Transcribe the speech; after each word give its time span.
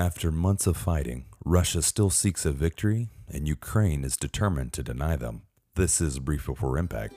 After 0.00 0.32
months 0.32 0.66
of 0.66 0.78
fighting, 0.78 1.26
Russia 1.44 1.82
still 1.82 2.08
seeks 2.08 2.46
a 2.46 2.52
victory, 2.52 3.10
and 3.28 3.46
Ukraine 3.46 4.02
is 4.02 4.16
determined 4.16 4.72
to 4.72 4.82
deny 4.82 5.14
them. 5.14 5.42
This 5.74 6.00
is 6.00 6.18
Brief 6.18 6.46
Before 6.46 6.78
Impact. 6.78 7.12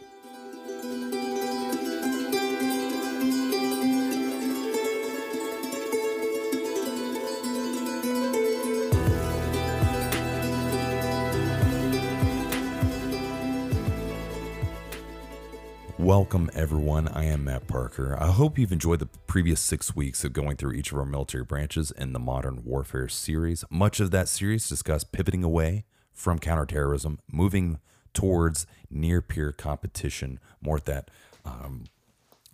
Welcome, 16.16 16.52
everyone. 16.54 17.08
I 17.08 17.26
am 17.26 17.46
Matt 17.46 17.66
Parker. 17.66 18.16
I 18.20 18.28
hope 18.28 18.60
you've 18.60 18.72
enjoyed 18.72 19.00
the 19.00 19.08
previous 19.26 19.60
six 19.60 19.96
weeks 19.96 20.24
of 20.24 20.32
going 20.32 20.58
through 20.58 20.74
each 20.74 20.92
of 20.92 21.00
our 21.00 21.08
military 21.08 21.44
branches 21.44 21.90
in 21.90 22.14
the 22.14 22.20
Modern 22.20 22.64
Warfare 22.64 23.10
series. 23.10 23.66
Much 23.72 24.00
of 24.00 24.12
that 24.12 24.30
series 24.30 24.70
discussed 24.70 25.12
pivoting 25.12 25.44
away 25.44 25.86
from 26.14 26.38
counterterrorism, 26.38 27.18
moving 27.32 27.80
towards 28.14 28.68
near 28.92 29.24
peer 29.24 29.52
competition, 29.52 30.40
more 30.62 30.78
at 30.78 30.86
that 30.86 31.10
um, 31.46 31.86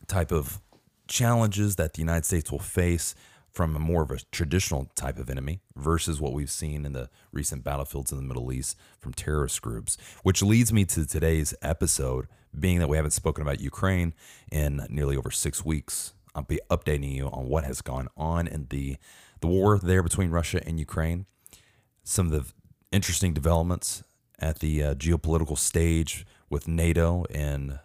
type 0.08 0.32
of 0.32 0.62
challenges 1.10 1.76
that 1.76 1.96
the 1.96 2.00
United 2.00 2.24
States 2.24 2.50
will 2.50 2.60
face 2.60 3.14
from 3.52 3.76
a 3.76 3.80
more 3.80 4.04
of 4.04 4.12
a 4.12 4.20
traditional 4.32 4.90
type 4.96 5.20
of 5.20 5.30
enemy 5.30 5.60
versus 5.76 6.22
what 6.22 6.32
we've 6.32 6.50
seen 6.50 6.86
in 6.86 6.94
the 6.94 7.10
recent 7.34 7.66
battlefields 7.66 8.10
in 8.10 8.18
the 8.18 8.24
Middle 8.24 8.54
East 8.54 8.78
from 9.00 9.12
terrorist 9.14 9.62
groups, 9.62 9.98
which 10.24 10.42
leads 10.42 10.72
me 10.72 10.86
to 10.86 11.06
today's 11.06 11.54
episode 11.62 12.30
being 12.58 12.80
that 12.80 12.90
we 12.90 12.98
haven't 12.98 13.12
spoken 13.12 13.42
about 13.42 13.60
Ukraine 13.60 14.14
in 14.52 14.86
nearly 14.90 15.16
over 15.16 15.32
six 15.32 15.64
weeks, 15.64 16.14
I'll 16.36 16.44
be 16.44 16.60
updating 16.70 17.14
you 17.14 17.28
on 17.28 17.48
what 17.48 17.64
has 17.64 17.82
gone 17.82 18.08
on 18.16 18.48
in 18.48 18.68
the 18.70 18.98
the 19.42 19.48
war 19.48 19.80
there 19.80 20.04
between 20.04 20.32
Russia 20.32 20.62
and 20.66 20.80
Ukraine, 20.80 21.26
some 22.04 22.26
of 22.26 22.32
the 22.32 22.52
interesting 22.92 23.34
developments 23.34 24.04
at 24.38 24.60
the 24.60 24.84
uh, 24.84 24.96
geopolitical 24.96 25.58
stage 25.58 26.26
with 26.50 26.68
NATO 26.68 27.26
and 27.34 27.80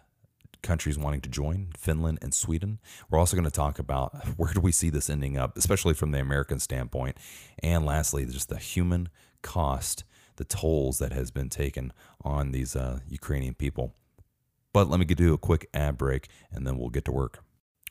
countries 0.61 0.97
wanting 0.97 1.21
to 1.21 1.29
join, 1.29 1.69
Finland 1.77 2.19
and 2.21 2.33
Sweden. 2.33 2.79
We're 3.09 3.19
also 3.19 3.37
going 3.37 3.45
to 3.45 3.51
talk 3.51 3.79
about 3.79 4.15
where 4.37 4.51
do 4.51 4.59
we 4.59 4.71
see 4.71 4.89
this 4.89 5.09
ending 5.09 5.37
up, 5.37 5.57
especially 5.57 5.93
from 5.93 6.11
the 6.11 6.19
American 6.19 6.59
standpoint, 6.59 7.17
and 7.59 7.85
lastly, 7.85 8.25
just 8.25 8.49
the 8.49 8.57
human 8.57 9.09
cost, 9.41 10.03
the 10.37 10.43
tolls 10.43 10.97
that 10.99 11.13
has 11.13 11.31
been 11.31 11.49
taken 11.49 11.93
on 12.21 12.51
these 12.51 12.75
uh, 12.75 12.99
Ukrainian 13.07 13.53
people. 13.53 13.93
But 14.75 14.89
let 14.89 14.99
me 14.99 15.05
do 15.05 15.33
a 15.33 15.37
quick 15.37 15.69
ad 15.73 15.97
break 15.97 16.27
and 16.51 16.67
then 16.67 16.77
we'll 16.77 16.89
get 16.89 17.05
to 17.05 17.11
work. 17.13 17.41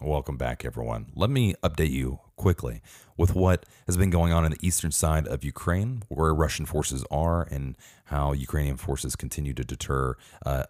Welcome 0.02 0.36
back, 0.36 0.66
everyone. 0.66 1.06
Let 1.14 1.30
me 1.30 1.54
update 1.62 1.92
you 1.92 2.20
quickly 2.36 2.82
with 3.16 3.34
what 3.34 3.64
has 3.86 3.96
been 3.96 4.10
going 4.10 4.34
on 4.34 4.44
in 4.44 4.50
the 4.50 4.58
eastern 4.60 4.92
side 4.92 5.26
of 5.26 5.42
Ukraine, 5.42 6.02
where 6.08 6.34
Russian 6.34 6.66
forces 6.66 7.02
are, 7.10 7.48
and 7.50 7.78
how 8.06 8.34
Ukrainian 8.34 8.76
forces 8.76 9.16
continue 9.16 9.54
to 9.54 9.64
deter 9.64 10.16
uh, 10.44 10.64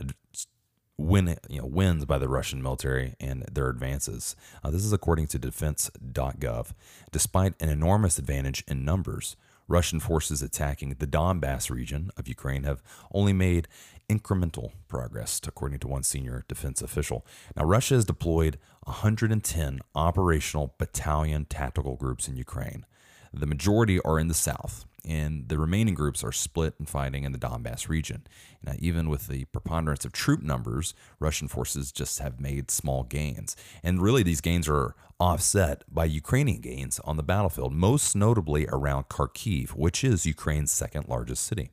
win, 0.97 1.37
you 1.49 1.61
know, 1.61 1.67
wins 1.67 2.05
by 2.05 2.19
the 2.19 2.29
Russian 2.29 2.63
military 2.63 3.17
and 3.19 3.43
their 3.53 3.69
advances. 3.69 4.37
Uh, 4.63 4.71
this 4.71 4.85
is 4.85 4.93
according 4.93 5.27
to 5.27 5.39
Defense.gov. 5.41 6.75
Despite 7.11 7.61
an 7.61 7.71
enormous 7.71 8.21
advantage 8.21 8.63
in 8.69 8.85
numbers, 8.85 9.35
Russian 9.67 10.01
forces 10.01 10.43
attacking 10.43 10.91
the 10.91 11.07
Donbass 11.07 11.71
region 11.71 12.11
of 12.17 12.29
Ukraine 12.29 12.65
have 12.65 12.83
only 13.13 13.33
made 13.33 13.69
incremental 14.09 14.73
progress, 14.89 15.41
according 15.47 15.79
to 15.81 15.89
one 15.89 16.03
senior 16.03 16.45
defense 16.49 16.83
official. 16.83 17.27
Now, 17.57 17.65
Russia 17.65 17.95
has 17.95 18.05
deployed 18.05 18.59
110 18.85 19.81
operational 19.95 20.75
battalion 20.79 21.47
tactical 21.47 21.97
groups 21.97 22.29
in 22.29 22.37
Ukraine. 22.37 22.87
The 23.33 23.47
majority 23.47 23.99
are 24.01 24.19
in 24.19 24.29
the 24.29 24.35
south, 24.35 24.85
and 25.05 25.49
the 25.49 25.59
remaining 25.59 25.95
groups 25.95 26.23
are 26.23 26.33
split 26.33 26.75
and 26.79 26.89
fighting 26.89 27.25
in 27.25 27.33
the 27.33 27.39
Donbass 27.39 27.89
region. 27.89 28.27
Now, 28.63 28.75
even 28.79 29.09
with 29.09 29.27
the 29.27 29.45
preponderance 29.47 30.05
of 30.05 30.13
troop 30.13 30.43
numbers, 30.43 30.95
Russian 31.19 31.49
forces 31.49 31.93
just 31.93 32.21
have 32.21 32.41
made 32.41 32.71
small 32.71 33.03
gains. 33.03 33.57
And 33.83 34.01
really, 34.01 34.23
these 34.23 34.41
gains 34.41 34.69
are 34.69 34.95
offset 35.21 35.83
by 35.93 36.05
Ukrainian 36.07 36.61
gains 36.61 37.01
on 37.01 37.17
the 37.17 37.23
battlefield, 37.23 37.73
most 37.73 38.17
notably 38.17 38.67
around 38.69 39.09
Kharkiv, 39.09 39.71
which 39.71 40.05
is 40.05 40.27
Ukraine's 40.27 40.73
second 40.73 41.09
largest 41.09 41.45
city. 41.45 41.71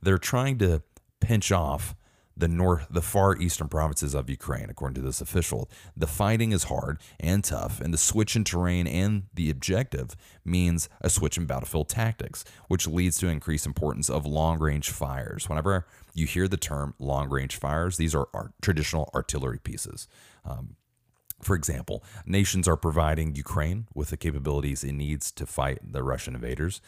They're 0.00 0.18
trying 0.18 0.58
to 0.58 0.82
pinch 1.20 1.52
off 1.52 1.94
the 2.38 2.48
north 2.48 2.86
the 2.88 3.02
far 3.02 3.36
eastern 3.36 3.68
provinces 3.68 4.14
of 4.14 4.30
Ukraine 4.30 4.70
according 4.70 4.94
to 4.94 5.00
this 5.00 5.20
official. 5.20 5.68
The 5.96 6.06
fighting 6.06 6.52
is 6.52 6.64
hard 6.64 6.98
and 7.18 7.42
tough 7.42 7.80
and 7.80 7.92
the 7.92 7.98
switch 7.98 8.36
in 8.36 8.44
terrain 8.44 8.86
and 8.86 9.24
the 9.34 9.50
objective 9.50 10.14
means 10.44 10.88
a 11.00 11.10
switch 11.10 11.36
in 11.36 11.46
battlefield 11.46 11.88
tactics 11.88 12.44
which 12.68 12.86
leads 12.86 13.18
to 13.18 13.28
increased 13.28 13.66
importance 13.66 14.08
of 14.08 14.24
long 14.24 14.58
range 14.60 14.90
fires. 14.90 15.48
Whenever 15.48 15.86
you 16.14 16.26
hear 16.26 16.46
the 16.46 16.56
term 16.56 16.94
long 17.00 17.28
range 17.28 17.56
fires 17.56 17.96
these 17.96 18.14
are 18.14 18.28
our 18.32 18.52
traditional 18.62 19.10
artillery 19.14 19.58
pieces. 19.58 20.06
Um, 20.44 20.76
for 21.42 21.54
example, 21.54 22.02
nations 22.26 22.66
are 22.66 22.76
providing 22.76 23.34
Ukraine 23.34 23.86
with 23.94 24.10
the 24.10 24.16
capabilities 24.16 24.82
it 24.82 24.92
needs 24.92 25.30
to 25.32 25.46
fight 25.46 25.78
the 25.92 26.02
Russian 26.02 26.34
invaders. 26.34 26.80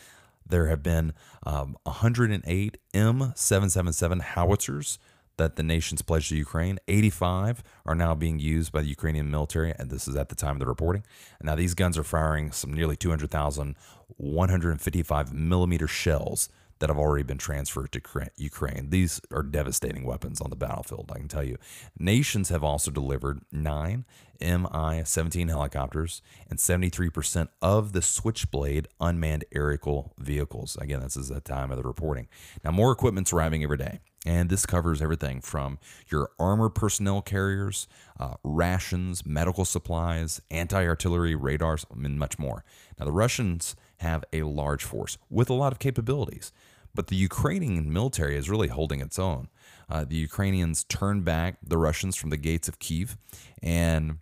There 0.51 0.67
have 0.67 0.83
been 0.83 1.13
um, 1.45 1.77
108 1.85 2.79
M777 2.93 4.21
howitzers 4.21 4.99
that 5.37 5.57
the 5.57 5.63
nations 5.63 6.03
pledged 6.03 6.29
to 6.29 6.37
Ukraine. 6.37 6.79
85 6.87 7.63
are 7.87 7.95
now 7.95 8.15
being 8.15 8.39
used 8.39 8.73
by 8.73 8.83
the 8.83 8.89
Ukrainian 8.89 9.31
military, 9.31 9.73
and 9.79 9.91
this 9.91 10.07
is 10.07 10.15
at 10.15 10.29
the 10.29 10.35
time 10.35 10.57
of 10.57 10.59
the 10.59 10.67
reporting. 10.67 11.03
Now 11.43 11.55
these 11.55 11.75
guns 11.75 11.97
are 11.97 12.05
firing 12.05 12.53
some 12.53 12.75
nearly 12.75 12.97
200,000 12.97 13.77
155 14.17 15.33
millimeter 15.33 15.87
shells 15.89 16.51
that 16.81 16.89
have 16.89 16.99
already 16.99 17.23
been 17.23 17.39
transferred 17.39 17.93
to 17.93 18.31
Ukraine. 18.37 18.91
These 18.91 19.21
are 19.31 19.43
devastating 19.43 20.05
weapons 20.05 20.41
on 20.41 20.51
the 20.51 20.57
battlefield, 20.57 21.13
I 21.15 21.19
can 21.19 21.29
tell 21.29 21.45
you. 21.45 21.57
Nations 21.99 22.49
have 22.49 22.65
also 22.65 22.91
delivered 22.91 23.41
nine 23.53 24.05
Mi 24.41 25.03
17 25.05 25.49
helicopters 25.49 26.23
and 26.49 26.59
73% 26.59 27.49
of 27.61 27.93
the 27.93 28.01
Switchblade 28.03 28.89
unmanned 29.01 29.45
aerial 29.53 30.15
vehicles. 30.19 30.77
Again, 30.81 31.01
this 31.01 31.17
is 31.17 31.29
the 31.29 31.41
time 31.41 31.71
of 31.71 31.77
the 31.77 31.83
reporting. 31.83 32.29
Now, 32.65 32.71
more 32.71 32.93
equipment's 32.93 33.33
arriving 33.33 33.63
every 33.63 33.77
day. 33.77 34.01
And 34.27 34.51
this 34.51 34.67
covers 34.67 35.01
everything 35.01 35.41
from 35.41 35.79
your 36.11 36.31
armored 36.39 36.75
personnel 36.75 37.23
carriers, 37.23 37.89
uh, 38.19 38.35
rations, 38.45 39.25
medical 39.25 39.65
supplies, 39.65 40.43
anti 40.51 40.87
artillery 40.87 41.35
radars, 41.35 41.87
and 41.91 42.19
much 42.19 42.39
more. 42.39 42.63
Now, 42.99 43.07
the 43.07 43.13
Russians 43.13 43.77
have 43.99 44.25
a 44.33 44.43
large 44.43 44.85
force 44.85 45.17
with 45.31 45.49
a 45.49 45.55
lot 45.55 45.73
of 45.73 45.79
capabilities, 45.79 46.53
but 46.95 47.09
the 47.09 47.17
Ukrainian 47.17 47.93
military 47.93 48.37
is 48.37 48.51
really 48.51 48.69
holding 48.69 49.01
its 49.01 49.19
own. 49.19 49.49
Uh, 49.89 50.05
the 50.05 50.17
Ukrainians 50.17 50.85
turned 50.85 51.25
back 51.25 51.57
the 51.63 51.79
Russians 51.79 52.17
from 52.17 52.31
the 52.31 52.37
gates 52.37 52.69
of 52.69 52.79
Kiev, 52.79 53.17
and 53.63 54.19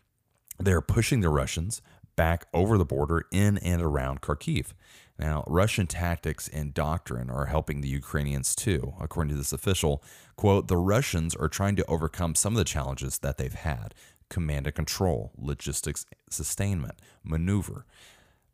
they're 0.58 0.80
pushing 0.80 1.20
the 1.20 1.28
Russians 1.28 1.80
back 2.16 2.46
over 2.52 2.76
the 2.76 2.84
border 2.84 3.26
in 3.30 3.58
and 3.58 3.80
around 3.80 4.20
Kharkiv. 4.20 4.72
Now, 5.18 5.44
Russian 5.46 5.86
tactics 5.86 6.48
and 6.48 6.72
doctrine 6.74 7.28
are 7.30 7.46
helping 7.46 7.80
the 7.80 7.88
Ukrainians 7.88 8.54
too. 8.54 8.94
According 9.00 9.30
to 9.30 9.36
this 9.36 9.52
official, 9.52 10.02
quote, 10.36 10.68
the 10.68 10.76
Russians 10.76 11.34
are 11.34 11.48
trying 11.48 11.76
to 11.76 11.84
overcome 11.86 12.34
some 12.34 12.54
of 12.54 12.58
the 12.58 12.64
challenges 12.64 13.18
that 13.18 13.36
they've 13.36 13.52
had 13.52 13.94
command 14.28 14.66
and 14.66 14.76
control, 14.76 15.32
logistics, 15.38 16.04
sustainment, 16.28 17.00
maneuver. 17.24 17.86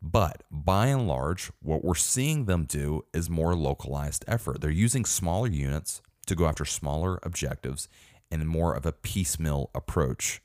But 0.07 0.43
by 0.51 0.87
and 0.87 1.07
large, 1.07 1.51
what 1.63 1.83
we're 1.83 1.95
seeing 1.95 2.45
them 2.45 2.65
do 2.65 3.05
is 3.11 3.27
more 3.27 3.55
localized 3.55 4.23
effort. 4.27 4.61
They're 4.61 4.69
using 4.69 5.03
smaller 5.03 5.47
units 5.47 6.03
to 6.27 6.35
go 6.35 6.45
after 6.45 6.63
smaller 6.63 7.19
objectives 7.23 7.89
and 8.29 8.47
more 8.47 8.75
of 8.75 8.85
a 8.85 8.91
piecemeal 8.91 9.71
approach. 9.73 10.43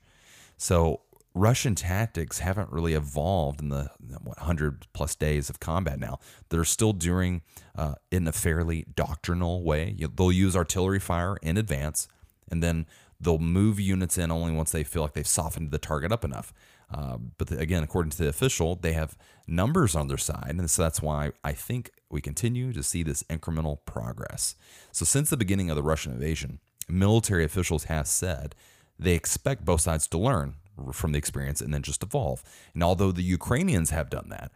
So 0.57 1.01
Russian 1.35 1.75
tactics 1.75 2.39
haven't 2.39 2.71
really 2.71 2.95
evolved 2.95 3.61
in 3.61 3.69
the 3.69 3.91
what, 4.23 4.39
100 4.39 4.87
plus 4.93 5.13
days 5.13 5.47
of 5.47 5.59
combat 5.59 5.99
now. 5.99 6.17
They're 6.49 6.63
still 6.63 6.93
doing 6.93 7.43
uh, 7.75 7.95
in 8.11 8.27
a 8.27 8.31
fairly 8.31 8.87
doctrinal 8.95 9.61
way. 9.61 9.95
They'll 10.15 10.31
use 10.31 10.55
artillery 10.55 10.99
fire 10.99 11.37
in 11.43 11.57
advance, 11.57 12.07
and 12.49 12.63
then 12.63 12.87
they'll 13.19 13.37
move 13.37 13.79
units 13.79 14.17
in 14.17 14.31
only 14.31 14.53
once 14.53 14.71
they 14.71 14.83
feel 14.83 15.03
like 15.03 15.13
they've 15.13 15.27
softened 15.27 15.69
the 15.69 15.77
target 15.77 16.11
up 16.11 16.25
enough. 16.25 16.51
Uh, 16.93 17.17
but 17.37 17.47
the, 17.47 17.57
again, 17.57 17.83
according 17.83 18.11
to 18.11 18.17
the 18.17 18.27
official, 18.27 18.75
they 18.75 18.93
have 18.93 19.17
numbers 19.47 19.95
on 19.95 20.07
their 20.07 20.17
side, 20.17 20.55
and 20.57 20.69
so 20.69 20.81
that's 20.81 21.01
why 21.01 21.31
I 21.43 21.53
think 21.53 21.91
we 22.09 22.21
continue 22.21 22.73
to 22.73 22.83
see 22.83 23.03
this 23.03 23.23
incremental 23.23 23.77
progress. 23.85 24.55
So 24.91 25.05
since 25.05 25.29
the 25.29 25.37
beginning 25.37 25.69
of 25.69 25.75
the 25.75 25.83
Russian 25.83 26.11
invasion, 26.11 26.59
military 26.89 27.45
officials 27.45 27.85
have 27.85 28.07
said 28.07 28.55
they 28.99 29.13
expect 29.13 29.65
both 29.65 29.81
sides 29.81 30.07
to 30.09 30.17
learn 30.17 30.55
from 30.91 31.11
the 31.11 31.17
experience 31.17 31.61
and 31.61 31.73
then 31.73 31.81
just 31.81 32.03
evolve. 32.03 32.43
And 32.73 32.83
although 32.83 33.11
the 33.11 33.23
Ukrainians 33.23 33.91
have 33.91 34.09
done 34.09 34.29
that, 34.29 34.51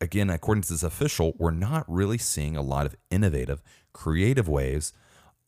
again, 0.00 0.30
according 0.30 0.62
to 0.62 0.72
this 0.72 0.82
official, 0.82 1.34
we're 1.38 1.50
not 1.50 1.84
really 1.88 2.18
seeing 2.18 2.56
a 2.56 2.62
lot 2.62 2.86
of 2.86 2.96
innovative, 3.10 3.62
creative 3.92 4.48
ways 4.48 4.92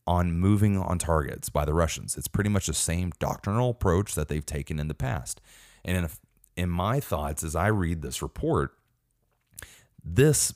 on 0.07 0.33
moving 0.33 0.77
on 0.77 0.97
targets 0.97 1.49
by 1.49 1.65
the 1.65 1.73
Russians. 1.73 2.17
It's 2.17 2.27
pretty 2.27 2.49
much 2.49 2.67
the 2.67 2.73
same 2.73 3.11
doctrinal 3.19 3.69
approach 3.69 4.15
that 4.15 4.27
they've 4.27 4.45
taken 4.45 4.79
in 4.79 4.87
the 4.87 4.95
past. 4.95 5.39
And 5.83 5.97
in, 5.97 6.09
in 6.55 6.69
my 6.69 6.99
thoughts, 6.99 7.43
as 7.43 7.55
I 7.55 7.67
read 7.67 8.01
this 8.01 8.21
report, 8.21 8.73
this 10.03 10.53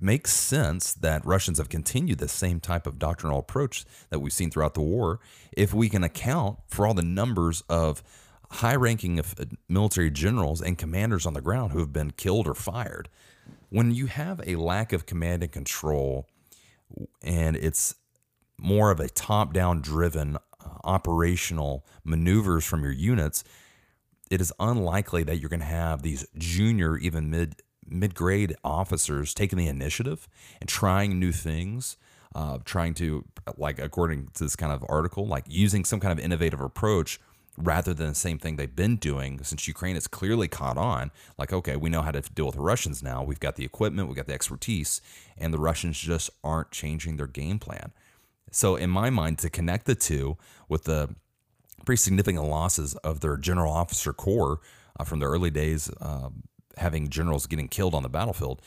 makes 0.00 0.32
sense 0.32 0.92
that 0.94 1.24
Russians 1.24 1.58
have 1.58 1.68
continued 1.68 2.18
the 2.18 2.28
same 2.28 2.60
type 2.60 2.86
of 2.86 2.98
doctrinal 2.98 3.38
approach 3.38 3.84
that 4.10 4.20
we've 4.20 4.32
seen 4.32 4.50
throughout 4.50 4.74
the 4.74 4.80
war 4.80 5.20
if 5.52 5.74
we 5.74 5.88
can 5.88 6.04
account 6.04 6.58
for 6.68 6.86
all 6.86 6.94
the 6.94 7.02
numbers 7.02 7.62
of 7.68 8.02
high 8.52 8.74
ranking 8.74 9.18
uh, 9.18 9.24
military 9.68 10.10
generals 10.10 10.60
and 10.60 10.78
commanders 10.78 11.26
on 11.26 11.34
the 11.34 11.40
ground 11.40 11.72
who 11.72 11.78
have 11.78 11.92
been 11.92 12.10
killed 12.12 12.46
or 12.46 12.54
fired. 12.54 13.08
When 13.68 13.92
you 13.92 14.06
have 14.06 14.40
a 14.46 14.56
lack 14.56 14.92
of 14.92 15.06
command 15.06 15.42
and 15.42 15.52
control, 15.52 16.26
and 17.22 17.56
it's 17.56 17.94
more 18.58 18.90
of 18.90 19.00
a 19.00 19.08
top 19.08 19.52
down 19.52 19.80
driven 19.80 20.36
uh, 20.36 20.68
operational 20.84 21.86
maneuvers 22.04 22.64
from 22.64 22.82
your 22.82 22.92
units, 22.92 23.44
it 24.30 24.40
is 24.40 24.52
unlikely 24.60 25.24
that 25.24 25.38
you're 25.38 25.50
going 25.50 25.60
to 25.60 25.66
have 25.66 26.02
these 26.02 26.26
junior, 26.38 26.96
even 26.96 27.30
mid 27.30 27.56
mid 27.86 28.14
grade 28.14 28.54
officers 28.62 29.34
taking 29.34 29.58
the 29.58 29.66
initiative 29.66 30.28
and 30.60 30.68
trying 30.68 31.18
new 31.18 31.32
things, 31.32 31.96
uh, 32.36 32.58
trying 32.64 32.94
to, 32.94 33.24
like, 33.56 33.80
according 33.80 34.28
to 34.34 34.44
this 34.44 34.54
kind 34.54 34.72
of 34.72 34.84
article, 34.88 35.26
like 35.26 35.44
using 35.48 35.84
some 35.84 35.98
kind 35.98 36.16
of 36.16 36.24
innovative 36.24 36.60
approach 36.60 37.18
rather 37.58 37.92
than 37.92 38.10
the 38.10 38.14
same 38.14 38.38
thing 38.38 38.54
they've 38.56 38.76
been 38.76 38.96
doing 38.96 39.42
since 39.42 39.66
Ukraine 39.66 39.94
has 39.94 40.06
clearly 40.06 40.46
caught 40.46 40.78
on. 40.78 41.10
Like, 41.36 41.52
okay, 41.52 41.76
we 41.76 41.90
know 41.90 42.00
how 42.00 42.12
to 42.12 42.20
deal 42.20 42.46
with 42.46 42.54
the 42.54 42.60
Russians 42.60 43.02
now. 43.02 43.24
We've 43.24 43.40
got 43.40 43.56
the 43.56 43.64
equipment, 43.64 44.06
we've 44.08 44.16
got 44.16 44.28
the 44.28 44.34
expertise, 44.34 45.02
and 45.36 45.52
the 45.52 45.58
Russians 45.58 45.98
just 45.98 46.30
aren't 46.44 46.70
changing 46.70 47.16
their 47.16 47.26
game 47.26 47.58
plan. 47.58 47.92
So, 48.52 48.76
in 48.76 48.88
my 48.88 49.10
mind, 49.10 49.38
to 49.40 49.50
connect 49.50 49.86
the 49.86 49.94
two 49.94 50.36
with 50.68 50.84
the 50.84 51.14
pretty 51.84 52.00
significant 52.00 52.44
losses 52.44 52.94
of 52.96 53.20
their 53.20 53.36
general 53.36 53.72
officer 53.72 54.12
corps 54.12 54.60
uh, 54.98 55.04
from 55.04 55.20
the 55.20 55.26
early 55.26 55.50
days, 55.50 55.90
uh, 56.00 56.30
having 56.76 57.08
generals 57.08 57.46
getting 57.46 57.68
killed 57.68 57.94
on 57.94 58.02
the 58.02 58.08
battlefield, 58.08 58.62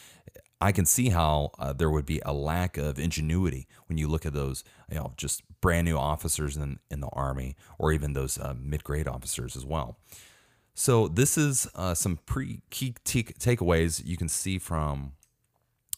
I 0.62 0.72
can 0.72 0.86
see 0.86 1.10
how 1.10 1.52
uh, 1.60 1.74
there 1.74 1.90
would 1.90 2.06
be 2.06 2.22
a 2.26 2.32
lack 2.32 2.78
of 2.78 2.98
ingenuity 2.98 3.68
when 3.88 3.98
you 3.98 4.08
look 4.08 4.26
at 4.26 4.34
those, 4.34 4.64
you 4.90 4.96
know, 4.96 5.14
just 5.18 5.44
brand 5.60 5.86
new 5.86 5.98
officers 5.98 6.56
in, 6.56 6.80
in 6.90 7.02
the 7.02 7.10
army 7.12 7.58
or 7.78 7.92
even 7.92 8.14
those 8.14 8.38
uh, 8.38 8.54
mid 8.58 8.84
grade 8.84 9.08
officers 9.08 9.58
as 9.58 9.66
well. 9.66 9.98
So 10.74 11.08
this 11.08 11.38
is 11.38 11.68
uh, 11.76 11.94
some 11.94 12.18
pre 12.26 12.62
key 12.70 12.96
t- 13.04 13.24
takeaways 13.24 14.04
you 14.06 14.16
can 14.16 14.30
see 14.30 14.58
from 14.58 15.14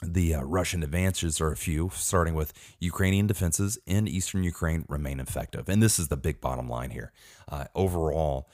the 0.01 0.35
uh, 0.35 0.41
Russian 0.41 0.83
advances 0.83 1.39
are 1.39 1.51
a 1.51 1.57
few, 1.57 1.89
starting 1.93 2.35
with 2.35 2.53
Ukrainian 2.79 3.27
defenses 3.27 3.77
in 3.85 4.07
eastern 4.07 4.43
Ukraine 4.43 4.85
remain 4.87 5.19
effective. 5.19 5.69
And 5.69 5.81
this 5.81 5.99
is 5.99 6.09
the 6.09 6.17
big 6.17 6.41
bottom 6.41 6.69
line 6.69 6.91
here. 6.91 7.11
Uh, 7.47 7.65
overall, 7.73 8.49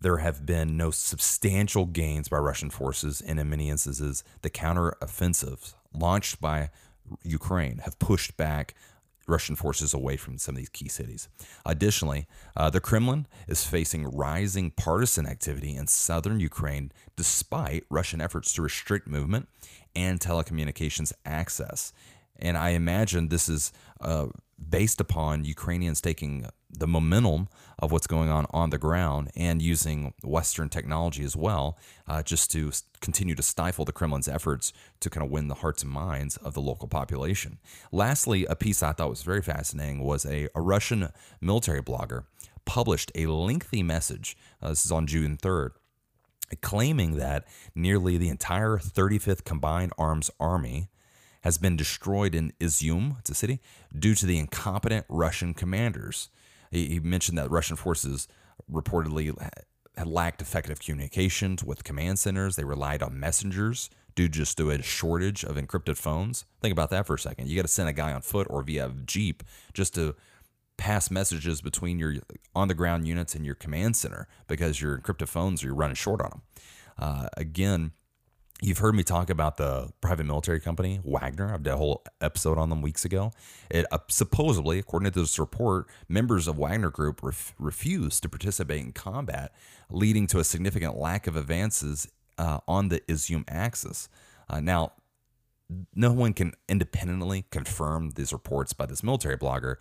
there 0.00 0.18
have 0.18 0.44
been 0.44 0.76
no 0.76 0.90
substantial 0.90 1.86
gains 1.86 2.28
by 2.28 2.38
Russian 2.38 2.70
forces, 2.70 3.20
and 3.20 3.40
in 3.40 3.48
many 3.48 3.70
instances, 3.70 4.24
the 4.42 4.50
counteroffensives 4.50 5.74
launched 5.92 6.40
by 6.40 6.70
Ukraine 7.22 7.78
have 7.78 7.98
pushed 7.98 8.36
back 8.36 8.74
Russian 9.26 9.56
forces 9.56 9.92
away 9.92 10.16
from 10.16 10.38
some 10.38 10.54
of 10.54 10.58
these 10.58 10.68
key 10.68 10.88
cities. 10.88 11.28
Additionally, 11.64 12.26
uh, 12.56 12.70
the 12.70 12.80
Kremlin 12.80 13.26
is 13.48 13.64
facing 13.64 14.06
rising 14.06 14.70
partisan 14.70 15.26
activity 15.26 15.74
in 15.74 15.86
southern 15.88 16.40
Ukraine 16.40 16.92
despite 17.16 17.84
Russian 17.90 18.20
efforts 18.20 18.52
to 18.54 18.62
restrict 18.62 19.08
movement 19.08 19.48
and 19.96 20.20
telecommunications 20.20 21.12
access. 21.24 21.92
And 22.38 22.56
I 22.56 22.70
imagine 22.70 23.28
this 23.28 23.48
is 23.48 23.72
uh, 24.00 24.26
based 24.68 25.00
upon 25.00 25.44
Ukrainians 25.44 26.00
taking 26.00 26.46
the 26.70 26.86
momentum 26.86 27.48
of 27.78 27.92
what's 27.92 28.06
going 28.06 28.28
on 28.28 28.46
on 28.50 28.70
the 28.70 28.78
ground 28.78 29.30
and 29.34 29.62
using 29.62 30.12
Western 30.22 30.68
technology 30.68 31.24
as 31.24 31.34
well, 31.34 31.78
uh, 32.06 32.22
just 32.22 32.50
to 32.50 32.70
continue 33.00 33.34
to 33.34 33.42
stifle 33.42 33.84
the 33.84 33.92
Kremlin's 33.92 34.28
efforts 34.28 34.72
to 35.00 35.08
kind 35.08 35.24
of 35.24 35.30
win 35.30 35.48
the 35.48 35.54
hearts 35.54 35.82
and 35.82 35.90
minds 35.90 36.36
of 36.38 36.52
the 36.52 36.60
local 36.60 36.88
population. 36.88 37.58
Lastly, 37.92 38.44
a 38.46 38.56
piece 38.56 38.82
I 38.82 38.92
thought 38.92 39.10
was 39.10 39.22
very 39.22 39.42
fascinating 39.42 40.00
was 40.02 40.26
a, 40.26 40.48
a 40.54 40.60
Russian 40.60 41.08
military 41.40 41.82
blogger 41.82 42.24
published 42.66 43.12
a 43.14 43.26
lengthy 43.26 43.82
message. 43.82 44.36
Uh, 44.60 44.70
this 44.70 44.84
is 44.84 44.92
on 44.92 45.06
June 45.06 45.38
3rd. 45.38 45.70
Claiming 46.60 47.16
that 47.16 47.44
nearly 47.74 48.16
the 48.16 48.28
entire 48.28 48.78
35th 48.78 49.44
Combined 49.44 49.92
Arms 49.98 50.30
Army 50.38 50.88
has 51.42 51.58
been 51.58 51.76
destroyed 51.76 52.34
in 52.34 52.52
Izium, 52.60 53.18
it's 53.20 53.30
a 53.30 53.34
city, 53.34 53.60
due 53.96 54.14
to 54.14 54.26
the 54.26 54.38
incompetent 54.38 55.06
Russian 55.08 55.54
commanders. 55.54 56.28
He, 56.70 56.88
he 56.88 57.00
mentioned 57.00 57.38
that 57.38 57.50
Russian 57.50 57.76
forces 57.76 58.28
reportedly 58.70 59.36
had 59.96 60.06
lacked 60.06 60.42
effective 60.42 60.80
communications 60.80 61.64
with 61.64 61.84
command 61.84 62.18
centers. 62.18 62.56
They 62.56 62.64
relied 62.64 63.02
on 63.02 63.18
messengers 63.18 63.90
due 64.14 64.28
just 64.28 64.56
to 64.58 64.70
a 64.70 64.82
shortage 64.82 65.44
of 65.44 65.56
encrypted 65.56 65.96
phones. 65.96 66.44
Think 66.60 66.72
about 66.72 66.90
that 66.90 67.06
for 67.06 67.14
a 67.14 67.18
second. 67.18 67.48
You 67.48 67.56
got 67.56 67.62
to 67.62 67.68
send 67.68 67.88
a 67.88 67.92
guy 67.92 68.12
on 68.12 68.22
foot 68.22 68.46
or 68.50 68.62
via 68.62 68.92
Jeep 69.04 69.42
just 69.72 69.94
to 69.94 70.16
pass 70.76 71.10
messages 71.10 71.60
between 71.60 71.98
your 71.98 72.14
on 72.54 72.68
the 72.68 72.74
ground 72.74 73.06
units 73.06 73.34
and 73.34 73.44
your 73.44 73.54
command 73.54 73.96
center 73.96 74.28
because 74.46 74.80
your 74.80 74.98
encrypted 74.98 75.28
phones 75.28 75.64
are 75.64 75.74
running 75.74 75.94
short 75.94 76.20
on 76.20 76.30
them. 76.30 76.42
Uh, 76.98 77.28
again, 77.36 77.92
You've 78.62 78.78
heard 78.78 78.94
me 78.94 79.02
talk 79.02 79.28
about 79.28 79.58
the 79.58 79.92
private 80.00 80.24
military 80.24 80.60
company 80.60 80.98
Wagner. 81.04 81.52
I've 81.52 81.62
done 81.62 81.74
a 81.74 81.76
whole 81.76 82.02
episode 82.22 82.56
on 82.56 82.70
them 82.70 82.80
weeks 82.80 83.04
ago. 83.04 83.32
It 83.70 83.84
uh, 83.92 83.98
supposedly, 84.08 84.78
according 84.78 85.12
to 85.12 85.20
this 85.20 85.38
report, 85.38 85.88
members 86.08 86.48
of 86.48 86.56
Wagner 86.56 86.88
Group 86.88 87.22
ref- 87.22 87.54
refused 87.58 88.22
to 88.22 88.30
participate 88.30 88.80
in 88.80 88.92
combat, 88.92 89.52
leading 89.90 90.26
to 90.28 90.38
a 90.38 90.44
significant 90.44 90.96
lack 90.96 91.26
of 91.26 91.36
advances 91.36 92.08
uh, 92.38 92.60
on 92.66 92.88
the 92.88 93.00
Izium 93.00 93.44
axis. 93.46 94.08
Uh, 94.48 94.60
now, 94.60 94.92
no 95.94 96.12
one 96.12 96.32
can 96.32 96.54
independently 96.66 97.44
confirm 97.50 98.12
these 98.12 98.32
reports 98.32 98.72
by 98.72 98.86
this 98.86 99.02
military 99.02 99.36
blogger, 99.36 99.76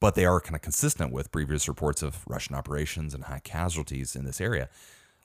but 0.00 0.14
they 0.14 0.24
are 0.24 0.40
kind 0.40 0.56
of 0.56 0.62
consistent 0.62 1.12
with 1.12 1.30
previous 1.30 1.68
reports 1.68 2.02
of 2.02 2.26
Russian 2.26 2.54
operations 2.54 3.14
and 3.14 3.24
high 3.24 3.40
casualties 3.44 4.16
in 4.16 4.24
this 4.24 4.40
area 4.40 4.68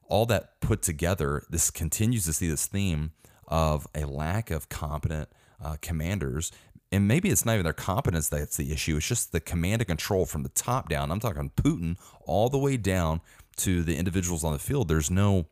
all 0.07 0.25
that 0.27 0.59
put 0.61 0.81
together, 0.81 1.43
this 1.49 1.71
continues 1.71 2.25
to 2.25 2.33
see 2.33 2.47
this 2.47 2.65
theme 2.65 3.11
of 3.47 3.87
a 3.95 4.05
lack 4.05 4.51
of 4.51 4.69
competent 4.69 5.29
uh, 5.63 5.77
commanders. 5.81 6.51
And 6.91 7.07
maybe 7.07 7.29
it's 7.29 7.45
not 7.45 7.53
even 7.53 7.63
their 7.63 7.73
competence 7.73 8.29
that's 8.29 8.57
the 8.57 8.71
issue. 8.71 8.97
It's 8.97 9.07
just 9.07 9.31
the 9.31 9.39
command 9.39 9.81
and 9.81 9.87
control 9.87 10.25
from 10.25 10.43
the 10.43 10.49
top 10.49 10.89
down. 10.89 11.11
I'm 11.11 11.19
talking 11.19 11.51
Putin 11.55 11.97
all 12.25 12.49
the 12.49 12.57
way 12.57 12.77
down 12.77 13.21
to 13.57 13.83
the 13.83 13.97
individuals 13.97 14.43
on 14.43 14.53
the 14.53 14.59
field. 14.59 14.87
There's 14.87 15.09
no, 15.09 15.47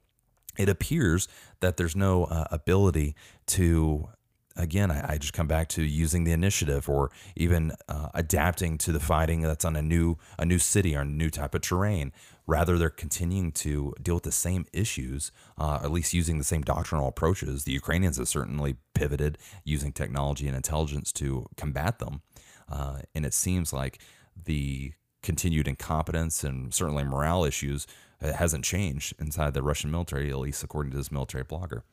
it 0.58 0.70
appears 0.70 1.28
that 1.60 1.78
there's 1.78 1.96
no 1.96 2.26
uh, 2.26 2.46
ability 2.52 3.16
to 3.48 4.10
again, 4.56 4.92
I, 4.92 5.14
I, 5.14 5.18
just 5.18 5.34
come 5.34 5.48
back 5.48 5.68
to 5.70 5.84
using 5.84 6.24
the 6.24 6.32
initiative 6.32 6.88
or 6.88 7.12
even 7.36 7.74
uh, 7.88 8.10
adapting 8.14 8.78
to 8.80 8.92
the 8.92 9.00
fighting 9.00 9.42
that's 9.42 9.66
on 9.66 9.76
a 9.76 9.82
new 9.82 10.18
a 10.38 10.46
new 10.46 10.60
city 10.60 10.96
or 10.96 11.02
a 11.02 11.06
new 11.06 11.30
type 11.30 11.56
of 11.56 11.62
terrain. 11.62 12.12
Rather, 12.46 12.78
they're 12.78 12.90
continuing 12.90 13.52
to 13.54 13.94
deal 14.02 14.16
with 14.16 14.24
the 14.24 14.32
same 14.32 14.66
issues, 14.74 15.32
uh, 15.58 15.80
at 15.82 15.92
least 15.92 16.14
using 16.14 16.38
the 16.38 16.44
same 16.44 16.62
doctrinal 16.62 17.08
approaches. 17.08 17.64
The 17.64 17.72
Ukrainians 17.72 18.18
have 18.18 18.28
certainly 18.28 18.76
pivoted 18.94 19.38
using 19.64 19.94
technology 19.94 20.48
and 20.48 20.56
intelligence 20.56 21.12
to 21.14 21.48
combat 21.56 22.00
them, 22.00 22.22
uh, 22.70 23.00
and 23.16 23.26
it 23.26 23.34
seems 23.34 23.72
like 23.72 24.00
the 24.36 24.94
continued 25.22 25.68
incompetence 25.70 26.44
and 26.44 26.74
certainly 26.74 27.04
morale 27.06 27.46
issues 27.46 27.88
uh, 28.22 28.34
hasn't 28.34 28.66
changed 28.66 29.14
inside 29.20 29.54
the 29.54 29.64
Russian 29.64 29.90
military, 29.90 30.30
at 30.30 30.38
least 30.38 30.64
according 30.64 30.92
to 30.92 30.98
this 30.98 31.12
military 31.12 31.46
blogger. 31.46 31.84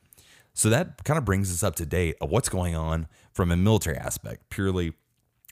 So 0.54 0.68
that 0.70 1.04
kind 1.04 1.18
of 1.18 1.24
brings 1.24 1.50
us 1.52 1.62
up 1.62 1.76
to 1.76 1.86
date 1.86 2.16
of 2.20 2.30
what's 2.30 2.48
going 2.48 2.74
on 2.74 3.06
from 3.32 3.50
a 3.50 3.56
military 3.56 3.96
aspect, 3.96 4.50
purely 4.50 4.92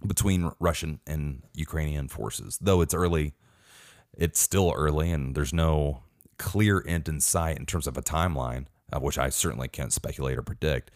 between 0.07 0.52
Russian 0.61 1.00
and 1.07 1.43
Ukrainian 1.55 2.09
forces. 2.09 2.59
Though 2.61 2.81
it's 2.81 2.95
early, 2.95 3.35
it's 4.17 4.40
still 4.40 4.73
early, 4.76 5.11
and 5.11 5.35
there's 5.35 5.52
no 5.52 6.02
clear 6.37 6.85
end 6.87 7.09
in 7.09 7.21
sight 7.21 7.59
in 7.59 7.67
terms 7.67 7.87
of 7.87 7.97
a 7.97 8.02
timeline, 8.02 8.67
uh, 8.93 9.00
which 9.00 9.19
I 9.19 9.28
certainly 9.28 9.69
can't 9.69 9.93
speculate 9.93 10.38
or 10.38 10.43
predict. 10.43 10.90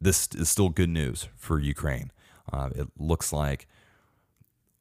This 0.00 0.28
is 0.34 0.48
still 0.48 0.68
good 0.68 0.90
news 0.90 1.28
for 1.36 1.58
Ukraine. 1.58 2.12
Uh, 2.52 2.70
it 2.74 2.88
looks 2.98 3.32
like 3.32 3.66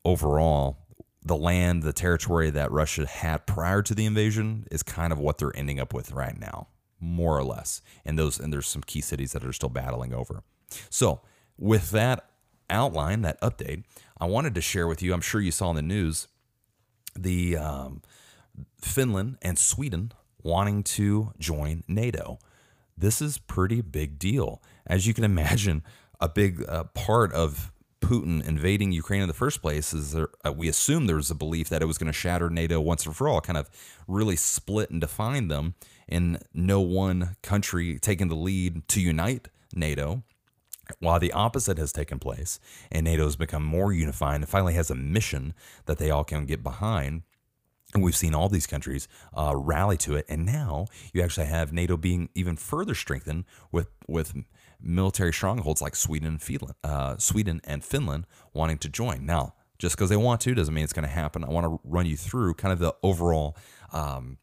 overall, 0.05 0.77
the 1.23 1.35
land, 1.35 1.83
the 1.83 1.93
territory 1.93 2.49
that 2.51 2.71
Russia 2.71 3.05
had 3.05 3.45
prior 3.47 3.81
to 3.81 3.93
the 3.93 4.05
invasion 4.05 4.65
is 4.71 4.83
kind 4.83 5.11
of 5.11 5.19
what 5.19 5.37
they're 5.37 5.55
ending 5.55 5.79
up 5.79 5.93
with 5.93 6.11
right 6.11 6.39
now 6.39 6.67
more 6.99 7.37
or 7.37 7.43
less. 7.43 7.81
And 8.05 8.17
those 8.17 8.39
and 8.39 8.51
there's 8.51 8.67
some 8.67 8.83
key 8.83 9.01
cities 9.01 9.31
that 9.31 9.43
are 9.43 9.53
still 9.53 9.69
battling 9.69 10.13
over. 10.13 10.43
So 10.89 11.21
with 11.57 11.91
that 11.91 12.29
outline, 12.69 13.21
that 13.21 13.39
update, 13.41 13.83
I 14.19 14.25
wanted 14.25 14.55
to 14.55 14.61
share 14.61 14.87
with 14.87 15.01
you. 15.01 15.13
I'm 15.13 15.21
sure 15.21 15.41
you 15.41 15.51
saw 15.51 15.69
in 15.69 15.75
the 15.75 15.81
news 15.81 16.27
the 17.17 17.57
um, 17.57 18.01
Finland 18.81 19.37
and 19.41 19.57
Sweden 19.57 20.11
wanting 20.43 20.83
to 20.83 21.33
join 21.39 21.83
NATO. 21.87 22.39
This 22.97 23.21
is 23.21 23.37
pretty 23.37 23.81
big 23.81 24.17
deal, 24.17 24.61
as 24.85 25.05
you 25.05 25.13
can 25.13 25.23
imagine. 25.23 25.83
A 26.19 26.27
big 26.27 26.67
uh, 26.67 26.85
part 26.85 27.31
of 27.33 27.71
Putin 28.01 28.45
invading 28.47 28.91
Ukraine 28.91 29.21
in 29.21 29.27
the 29.27 29.33
first 29.33 29.61
place 29.61 29.93
is 29.93 30.13
there, 30.13 30.29
uh, 30.45 30.51
we 30.51 30.67
assume 30.67 31.05
there 31.05 31.17
was 31.17 31.29
a 31.29 31.35
belief 31.35 31.69
that 31.69 31.81
it 31.81 31.85
was 31.85 31.97
going 31.97 32.07
to 32.07 32.13
shatter 32.13 32.49
NATO 32.49 32.79
once 32.79 33.05
and 33.05 33.15
for 33.15 33.27
all, 33.27 33.41
kind 33.41 33.57
of 33.57 33.69
really 34.07 34.35
split 34.35 34.89
and 34.89 35.01
define 35.01 35.47
them, 35.47 35.75
and 36.09 36.43
no 36.53 36.81
one 36.81 37.35
country 37.41 37.99
taking 37.99 38.27
the 38.27 38.35
lead 38.35 38.87
to 38.89 39.01
unite 39.01 39.49
NATO, 39.73 40.23
while 40.99 41.19
the 41.19 41.33
opposite 41.33 41.77
has 41.77 41.91
taken 41.91 42.17
place 42.19 42.59
and 42.91 43.03
NATO 43.03 43.25
has 43.25 43.35
become 43.35 43.63
more 43.63 43.91
unified 43.91 44.35
and 44.35 44.47
finally 44.49 44.73
has 44.73 44.89
a 44.89 44.95
mission 44.95 45.53
that 45.85 45.97
they 45.97 46.09
all 46.09 46.23
can 46.23 46.45
get 46.45 46.63
behind, 46.63 47.23
and 47.93 48.03
we've 48.03 48.15
seen 48.15 48.35
all 48.35 48.49
these 48.49 48.67
countries 48.67 49.07
uh, 49.33 49.53
rally 49.55 49.97
to 49.97 50.15
it, 50.15 50.25
and 50.29 50.45
now 50.45 50.87
you 51.13 51.21
actually 51.21 51.47
have 51.47 51.71
NATO 51.71 51.97
being 51.97 52.29
even 52.35 52.57
further 52.57 52.95
strengthened 52.95 53.45
with 53.71 53.87
with 54.07 54.33
military 54.79 55.33
strongholds 55.33 55.81
like 55.81 55.95
Sweden 55.95 56.27
and 56.27 56.41
Finland, 56.41 56.75
uh, 56.83 57.17
Sweden 57.17 57.61
and 57.63 57.83
Finland 57.83 58.25
wanting 58.53 58.77
to 58.77 58.89
join. 58.89 59.25
Now, 59.25 59.55
just 59.79 59.95
because 59.95 60.09
they 60.09 60.17
want 60.17 60.41
to 60.41 60.53
doesn't 60.53 60.73
mean 60.73 60.83
it's 60.83 60.93
going 60.93 61.07
to 61.07 61.13
happen. 61.13 61.43
I 61.43 61.49
want 61.49 61.65
to 61.65 61.79
run 61.83 62.05
you 62.05 62.17
through 62.17 62.55
kind 62.55 62.73
of 62.73 62.79
the 62.79 62.93
overall 63.03 63.57
um, 63.91 64.37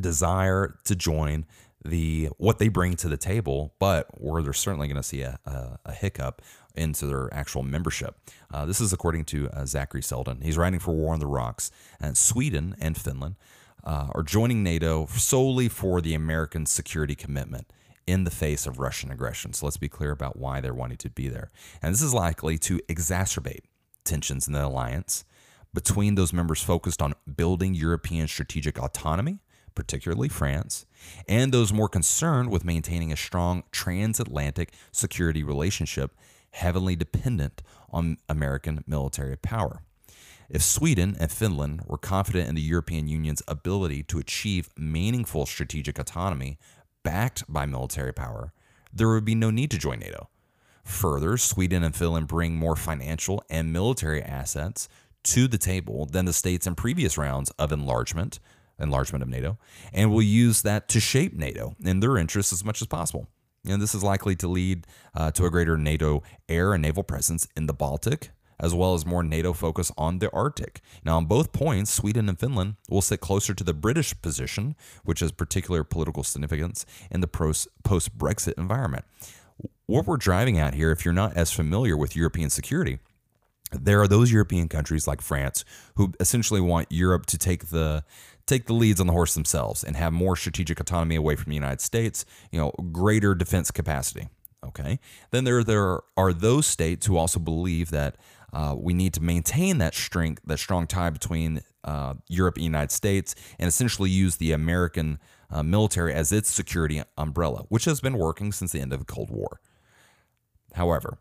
desire 0.00 0.78
to 0.84 0.96
join 0.96 1.46
the 1.84 2.26
what 2.38 2.58
they 2.58 2.68
bring 2.68 2.96
to 2.96 3.08
the 3.08 3.16
table, 3.16 3.74
but 3.78 4.06
where 4.20 4.42
they're 4.42 4.52
certainly 4.52 4.88
going 4.88 4.96
to 4.96 5.02
see 5.02 5.22
a, 5.22 5.38
a, 5.46 5.78
a, 5.86 5.92
hiccup 5.92 6.42
into 6.74 7.06
their 7.06 7.32
actual 7.32 7.62
membership. 7.62 8.16
Uh, 8.52 8.66
this 8.66 8.80
is 8.80 8.92
according 8.92 9.24
to 9.24 9.48
uh, 9.50 9.64
Zachary 9.64 10.02
Selden. 10.02 10.40
He's 10.42 10.58
writing 10.58 10.80
for 10.80 10.92
War 10.92 11.14
on 11.14 11.20
the 11.20 11.26
Rocks, 11.26 11.70
and 12.00 12.16
Sweden 12.16 12.74
and 12.80 12.96
Finland 12.96 13.36
uh, 13.84 14.08
are 14.12 14.22
joining 14.22 14.62
NATO 14.62 15.06
solely 15.06 15.68
for 15.68 16.00
the 16.00 16.14
American 16.14 16.66
security 16.66 17.14
commitment 17.14 17.72
in 18.06 18.24
the 18.24 18.30
face 18.30 18.66
of 18.66 18.78
Russian 18.78 19.10
aggression. 19.10 19.52
So 19.52 19.66
let's 19.66 19.76
be 19.76 19.88
clear 19.88 20.10
about 20.10 20.36
why 20.36 20.60
they're 20.60 20.74
wanting 20.74 20.98
to 20.98 21.10
be 21.10 21.28
there. 21.28 21.50
And 21.82 21.92
this 21.92 22.02
is 22.02 22.14
likely 22.14 22.58
to 22.58 22.80
exacerbate 22.88 23.64
tensions 24.04 24.46
in 24.46 24.54
the 24.54 24.64
alliance 24.64 25.24
between 25.74 26.14
those 26.14 26.32
members 26.32 26.62
focused 26.62 27.02
on 27.02 27.14
building 27.36 27.74
European 27.74 28.26
strategic 28.26 28.78
autonomy, 28.78 29.38
particularly 29.78 30.28
France, 30.28 30.86
and 31.28 31.52
those 31.52 31.72
more 31.72 31.88
concerned 31.88 32.50
with 32.50 32.64
maintaining 32.64 33.12
a 33.12 33.16
strong 33.16 33.62
transatlantic 33.70 34.72
security 34.90 35.44
relationship 35.44 36.16
heavily 36.50 36.96
dependent 36.96 37.62
on 37.90 38.16
American 38.28 38.82
military 38.88 39.36
power. 39.36 39.82
If 40.50 40.64
Sweden 40.64 41.16
and 41.20 41.30
Finland 41.30 41.82
were 41.86 41.96
confident 41.96 42.48
in 42.48 42.56
the 42.56 42.60
European 42.60 43.06
Union's 43.06 43.40
ability 43.46 44.02
to 44.02 44.18
achieve 44.18 44.68
meaningful 44.76 45.46
strategic 45.46 45.96
autonomy 45.96 46.58
backed 47.04 47.44
by 47.48 47.64
military 47.64 48.12
power, 48.12 48.52
there 48.92 49.08
would 49.08 49.24
be 49.24 49.36
no 49.36 49.52
need 49.52 49.70
to 49.70 49.78
join 49.78 50.00
NATO. 50.00 50.28
Further, 50.82 51.36
Sweden 51.36 51.84
and 51.84 51.94
Finland 51.94 52.26
bring 52.26 52.56
more 52.56 52.74
financial 52.74 53.44
and 53.48 53.72
military 53.72 54.24
assets 54.24 54.88
to 55.22 55.46
the 55.46 55.58
table 55.58 56.04
than 56.04 56.24
the 56.24 56.32
states 56.32 56.66
in 56.66 56.74
previous 56.74 57.16
rounds 57.16 57.50
of 57.50 57.70
enlargement, 57.70 58.40
enlargement 58.78 59.22
of 59.22 59.28
NATO, 59.28 59.58
and 59.92 60.10
will 60.10 60.22
use 60.22 60.62
that 60.62 60.88
to 60.88 61.00
shape 61.00 61.34
NATO 61.34 61.74
in 61.82 62.00
their 62.00 62.16
interests 62.16 62.52
as 62.52 62.64
much 62.64 62.80
as 62.80 62.88
possible. 62.88 63.28
And 63.66 63.82
this 63.82 63.94
is 63.94 64.04
likely 64.04 64.36
to 64.36 64.48
lead 64.48 64.86
uh, 65.14 65.30
to 65.32 65.44
a 65.44 65.50
greater 65.50 65.76
NATO 65.76 66.22
air 66.48 66.72
and 66.72 66.82
naval 66.82 67.02
presence 67.02 67.48
in 67.56 67.66
the 67.66 67.72
Baltic, 67.72 68.30
as 68.60 68.74
well 68.74 68.94
as 68.94 69.06
more 69.06 69.22
NATO 69.22 69.52
focus 69.52 69.92
on 69.96 70.18
the 70.18 70.30
Arctic. 70.32 70.80
Now, 71.04 71.16
on 71.16 71.26
both 71.26 71.52
points, 71.52 71.92
Sweden 71.92 72.28
and 72.28 72.38
Finland 72.38 72.76
will 72.88 73.02
sit 73.02 73.20
closer 73.20 73.54
to 73.54 73.64
the 73.64 73.74
British 73.74 74.20
position, 74.20 74.74
which 75.04 75.20
has 75.20 75.32
particular 75.32 75.84
political 75.84 76.24
significance 76.24 76.86
in 77.10 77.20
the 77.20 77.28
post 77.28 77.68
Brexit 78.18 78.54
environment. 78.58 79.04
What 79.86 80.06
we're 80.06 80.16
driving 80.16 80.58
at 80.58 80.74
here, 80.74 80.90
if 80.90 81.04
you're 81.04 81.14
not 81.14 81.36
as 81.36 81.52
familiar 81.52 81.96
with 81.96 82.16
European 82.16 82.50
security, 82.50 82.98
there 83.72 84.00
are 84.00 84.08
those 84.08 84.32
European 84.32 84.68
countries 84.68 85.06
like 85.06 85.20
France 85.20 85.64
who 85.96 86.12
essentially 86.20 86.60
want 86.60 86.90
Europe 86.90 87.26
to 87.26 87.38
take 87.38 87.66
the 87.66 88.02
take 88.48 88.66
the 88.66 88.72
leads 88.72 89.00
on 89.00 89.06
the 89.06 89.12
horse 89.12 89.34
themselves 89.34 89.84
and 89.84 89.96
have 89.96 90.12
more 90.12 90.36
strategic 90.36 90.80
autonomy 90.80 91.16
away 91.16 91.36
from 91.36 91.50
the 91.50 91.54
United 91.54 91.80
States, 91.80 92.24
you 92.50 92.58
know, 92.58 92.70
greater 92.92 93.34
defense 93.34 93.70
capacity. 93.70 94.28
Okay. 94.64 94.98
Then 95.30 95.44
there 95.44 95.62
there 95.62 96.00
are 96.16 96.32
those 96.32 96.66
states 96.66 97.06
who 97.06 97.16
also 97.16 97.38
believe 97.38 97.90
that 97.90 98.16
uh, 98.52 98.74
we 98.76 98.94
need 98.94 99.14
to 99.14 99.22
maintain 99.22 99.78
that 99.78 99.94
strength, 99.94 100.42
that 100.46 100.58
strong 100.58 100.86
tie 100.86 101.10
between 101.10 101.60
uh, 101.84 102.14
Europe 102.28 102.56
and 102.56 102.62
the 102.62 102.66
United 102.66 102.90
States, 102.90 103.34
and 103.58 103.68
essentially 103.68 104.10
use 104.10 104.36
the 104.36 104.52
American 104.52 105.18
uh, 105.50 105.62
military 105.62 106.12
as 106.12 106.32
its 106.32 106.50
security 106.50 107.02
umbrella, 107.16 107.64
which 107.68 107.84
has 107.84 108.00
been 108.00 108.18
working 108.18 108.52
since 108.52 108.72
the 108.72 108.80
end 108.80 108.92
of 108.92 108.98
the 108.98 109.04
Cold 109.04 109.30
War. 109.30 109.60
However, 110.74 111.18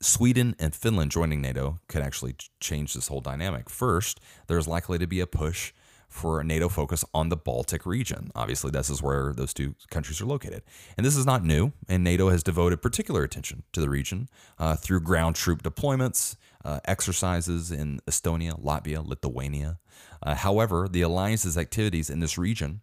Sweden 0.00 0.54
and 0.58 0.74
Finland 0.74 1.10
joining 1.10 1.40
NATO 1.40 1.80
could 1.88 2.02
actually 2.02 2.36
change 2.60 2.94
this 2.94 3.08
whole 3.08 3.20
dynamic. 3.20 3.68
First, 3.68 4.20
there's 4.46 4.68
likely 4.68 4.98
to 4.98 5.06
be 5.06 5.20
a 5.20 5.26
push 5.26 5.72
for 6.08 6.40
a 6.40 6.44
NATO 6.44 6.68
focus 6.68 7.04
on 7.12 7.28
the 7.28 7.36
Baltic 7.36 7.84
region. 7.84 8.30
Obviously, 8.34 8.70
this 8.70 8.90
is 8.90 9.02
where 9.02 9.32
those 9.32 9.52
two 9.52 9.74
countries 9.90 10.20
are 10.20 10.26
located. 10.26 10.62
And 10.96 11.04
this 11.04 11.16
is 11.16 11.26
not 11.26 11.44
new, 11.44 11.72
and 11.88 12.02
NATO 12.02 12.30
has 12.30 12.42
devoted 12.42 12.82
particular 12.82 13.22
attention 13.22 13.64
to 13.72 13.80
the 13.80 13.90
region 13.90 14.28
uh, 14.58 14.76
through 14.76 15.00
ground 15.00 15.36
troop 15.36 15.62
deployments, 15.62 16.36
uh, 16.64 16.80
exercises 16.84 17.70
in 17.70 18.00
Estonia, 18.06 18.60
Latvia, 18.60 19.06
Lithuania. 19.06 19.78
Uh, 20.22 20.34
however, 20.34 20.88
the 20.90 21.02
alliance's 21.02 21.56
activities 21.56 22.10
in 22.10 22.20
this 22.20 22.38
region 22.38 22.80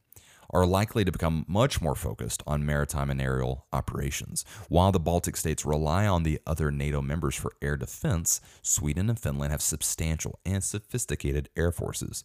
are 0.53 0.65
likely 0.65 1.03
to 1.03 1.11
become 1.11 1.45
much 1.47 1.81
more 1.81 1.95
focused 1.95 2.43
on 2.45 2.65
maritime 2.65 3.09
and 3.09 3.19
aerial 3.19 3.65
operations. 3.73 4.45
While 4.69 4.91
the 4.91 4.99
Baltic 4.99 5.35
states 5.35 5.65
rely 5.65 6.05
on 6.05 6.23
the 6.23 6.39
other 6.45 6.71
NATO 6.71 7.01
members 7.01 7.35
for 7.35 7.53
air 7.61 7.75
defense, 7.75 8.39
Sweden 8.61 9.09
and 9.09 9.19
Finland 9.19 9.51
have 9.51 9.61
substantial 9.61 10.39
and 10.45 10.63
sophisticated 10.63 11.49
air 11.57 11.71
forces. 11.71 12.23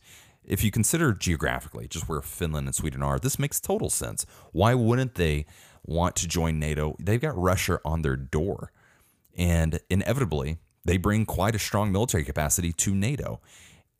If 0.49 0.65
you 0.65 0.71
consider 0.71 1.13
geographically 1.13 1.87
just 1.89 2.09
where 2.09 2.23
Finland 2.23 2.67
and 2.67 2.75
Sweden 2.75 3.03
are, 3.03 3.19
this 3.19 3.39
makes 3.39 3.61
total 3.61 3.91
sense. 3.91 4.25
Why 4.53 4.75
wouldn't 4.75 5.15
they 5.15 5.45
want 5.85 6.17
to 6.17 6.27
join 6.27 6.59
NATO? 6.59 6.97
They've 6.99 7.21
got 7.21 7.37
Russia 7.37 7.81
on 7.85 8.03
their 8.03 8.17
door. 8.17 8.73
And 9.37 9.79
inevitably, 9.91 10.59
they 10.85 10.97
bring 10.97 11.27
quite 11.27 11.55
a 11.55 11.59
strong 11.59 11.93
military 11.93 12.25
capacity 12.25 12.73
to 12.73 12.95
NATO. 12.95 13.41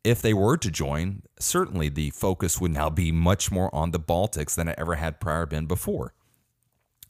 If 0.03 0.21
they 0.23 0.33
were 0.33 0.57
to 0.57 0.71
join, 0.71 1.21
certainly 1.39 1.87
the 1.87 2.09
focus 2.09 2.59
would 2.59 2.71
now 2.71 2.89
be 2.89 3.11
much 3.11 3.51
more 3.51 3.73
on 3.73 3.91
the 3.91 3.99
Baltics 3.99 4.55
than 4.55 4.67
it 4.67 4.75
ever 4.77 4.95
had 4.95 5.19
prior 5.19 5.45
been 5.45 5.67
before. 5.67 6.13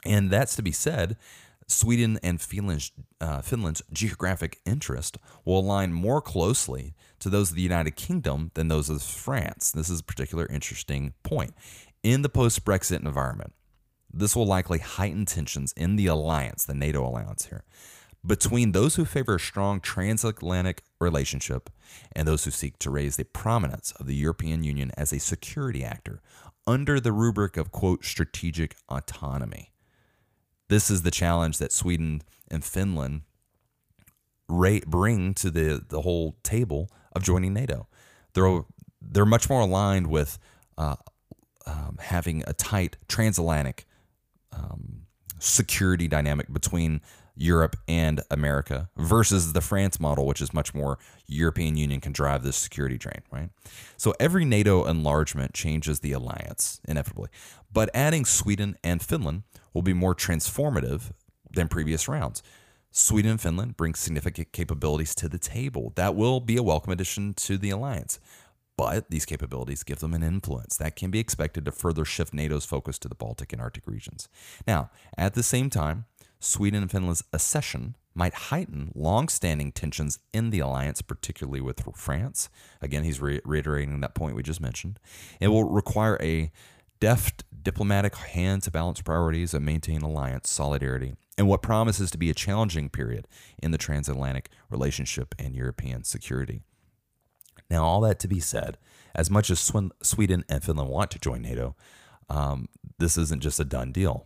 And 0.06 0.30
that's 0.30 0.56
to 0.58 0.62
be 0.62 0.72
said, 0.72 1.16
Sweden 1.70 2.20
and 2.24 2.42
Finland's, 2.42 2.92
uh, 3.22 3.42
Finland's 3.42 3.82
geographic 3.94 4.60
interest 4.66 5.18
will 5.46 5.60
align 5.60 5.94
more 5.94 6.22
closely 6.22 6.96
to 7.20 7.30
those 7.30 7.52
of 7.52 7.56
the 7.56 7.62
United 7.62 7.96
Kingdom 7.96 8.52
than 8.56 8.68
those 8.68 8.90
of 8.90 9.02
France. 9.04 9.72
This 9.72 9.90
is 9.90 10.00
a 10.00 10.04
particular 10.04 10.48
interesting 10.48 11.14
point. 11.24 11.54
In 12.02 12.24
the 12.24 12.30
post 12.30 12.66
Brexit 12.66 13.06
environment, 13.06 13.54
this 14.12 14.36
will 14.36 14.48
likely 14.48 14.80
heighten 14.80 15.26
tensions 15.26 15.72
in 15.74 15.96
the 15.96 16.08
alliance, 16.08 16.66
the 16.66 16.74
NATO 16.74 17.06
alliance 17.06 17.46
here, 17.46 17.64
between 18.26 18.72
those 18.72 18.96
who 18.96 19.06
favor 19.06 19.36
a 19.36 19.40
strong 19.40 19.80
transatlantic 19.80 20.84
relationship 21.00 21.70
and 22.14 22.28
those 22.28 22.46
who 22.46 22.52
seek 22.52 22.80
to 22.80 22.90
raise 22.90 23.16
the 23.16 23.26
prominence 23.26 23.92
of 24.00 24.08
the 24.08 24.16
European 24.16 24.64
Union 24.64 24.92
as 24.98 25.14
a 25.14 25.20
security 25.20 25.84
actor 25.84 26.22
under 26.66 27.00
the 27.00 27.12
rubric 27.12 27.58
of, 27.58 27.72
quote, 27.72 28.04
strategic 28.04 28.76
autonomy. 28.90 29.72
This 30.70 30.90
is 30.90 31.02
the 31.02 31.12
challenge 31.12 31.58
that 31.58 31.72
Sweden 31.72 32.22
and 32.50 32.64
Finland 32.64 33.24
bring 34.48 35.34
to 35.36 35.52
the, 35.52 35.84
the 35.88 36.02
whole 36.02 36.38
table 36.44 36.90
of 37.14 37.24
joining 37.24 37.54
NATO. 37.54 37.88
They're, 38.34 38.62
they're 39.02 39.26
much 39.26 39.50
more 39.50 39.62
aligned 39.62 40.08
with 40.08 40.40
uh, 40.78 40.96
um, 41.66 41.98
having 42.00 42.44
a 42.48 42.54
tight 42.54 42.98
transatlantic 43.08 43.86
um, 44.52 45.02
security 45.40 46.08
dynamic 46.08 46.52
between 46.52 47.02
Europe 47.36 47.78
and 47.88 48.22
America 48.30 48.90
versus 48.98 49.54
the 49.54 49.62
France 49.62 50.00
model, 50.00 50.26
which 50.26 50.42
is 50.42 50.54
much 50.54 50.74
more 50.74 51.00
European 51.26 51.78
Union 51.78 52.02
can 52.02 52.12
drive 52.12 52.44
this 52.44 52.58
security 52.58 52.98
train, 52.98 53.22
right? 53.32 53.50
So 53.98 54.14
every 54.20 54.46
NATO 54.46 54.86
enlargement 54.86 55.54
changes 55.54 56.02
the 56.02 56.12
alliance 56.12 56.82
inevitably, 56.86 57.30
but 57.72 57.90
adding 57.94 58.26
Sweden 58.26 58.78
and 58.84 59.02
Finland 59.02 59.44
will 59.74 59.82
be 59.82 59.94
more 59.94 60.16
transformative 60.16 61.12
than 61.52 61.68
previous 61.68 62.08
rounds. 62.08 62.44
Sweden 62.92 63.32
and 63.32 63.42
Finland 63.42 63.78
bring 63.78 63.94
significant 63.94 64.52
capabilities 64.52 65.14
to 65.16 65.30
the 65.30 65.38
table. 65.38 65.94
That 65.96 66.16
will 66.16 66.40
be 66.40 66.58
a 66.58 66.64
welcome 66.64 66.92
addition 66.92 67.34
to 67.36 67.58
the 67.58 67.70
alliance. 67.70 68.20
But 68.78 69.10
these 69.10 69.26
capabilities 69.26 69.84
give 69.84 70.00
them 70.00 70.14
an 70.14 70.24
influence 70.24 70.78
that 70.78 70.96
can 70.96 71.12
be 71.12 71.20
expected 71.20 71.66
to 71.66 71.72
further 71.72 72.06
shift 72.06 72.34
NATO's 72.34 72.66
focus 72.66 72.98
to 73.00 73.10
the 73.10 73.16
Baltic 73.16 73.52
and 73.52 73.62
Arctic 73.62 73.86
regions. 73.86 74.30
Now, 74.66 74.90
at 75.18 75.34
the 75.34 75.44
same 75.44 75.70
time, 75.70 76.06
Sweden 76.40 76.84
and 76.84 76.90
Finland's 76.90 77.24
accession 77.34 77.96
might 78.16 78.34
heighten 78.34 78.92
long-standing 78.96 79.74
tensions 79.74 80.20
in 80.34 80.50
the 80.50 80.60
alliance, 80.60 81.02
particularly 81.02 81.62
with 81.62 81.84
France. 81.94 82.50
Again, 82.82 83.04
he's 83.04 83.22
re- 83.22 83.42
reiterating 83.44 84.00
that 84.00 84.16
point 84.16 84.36
we 84.36 84.44
just 84.44 84.62
mentioned. 84.62 85.00
It 85.40 85.50
will 85.50 85.66
require 85.66 86.18
a 86.22 86.52
deft 87.00 87.44
diplomatic 87.62 88.16
hand 88.16 88.64
to 88.64 88.72
balance 88.72 89.02
priorities 89.02 89.54
and 89.54 89.66
maintain 89.66 90.02
alliance 90.02 90.50
solidarity 90.50 91.16
in 91.38 91.48
what 91.48 91.62
promises 91.62 92.12
to 92.12 92.18
be 92.18 92.30
a 92.30 92.34
challenging 92.34 92.90
period 92.90 93.28
in 93.62 93.72
the 93.72 93.78
transatlantic 93.78 94.50
relationship 94.70 95.36
and 95.38 95.56
European 95.56 96.04
security. 96.04 96.62
Now, 97.70 97.86
all 97.86 98.02
that 98.02 98.20
to 98.20 98.28
be 98.28 98.40
said, 98.40 98.78
as 99.14 99.30
much 99.30 99.50
as 99.50 99.60
Sweden 100.02 100.44
and 100.50 100.64
Finland 100.64 100.90
want 100.90 101.12
to 101.12 101.20
join 101.20 101.42
NATO, 101.42 101.76
um, 102.30 102.68
this 102.98 103.18
isn't 103.18 103.42
just 103.42 103.60
a 103.60 103.66
done 103.66 103.92
deal. 103.92 104.26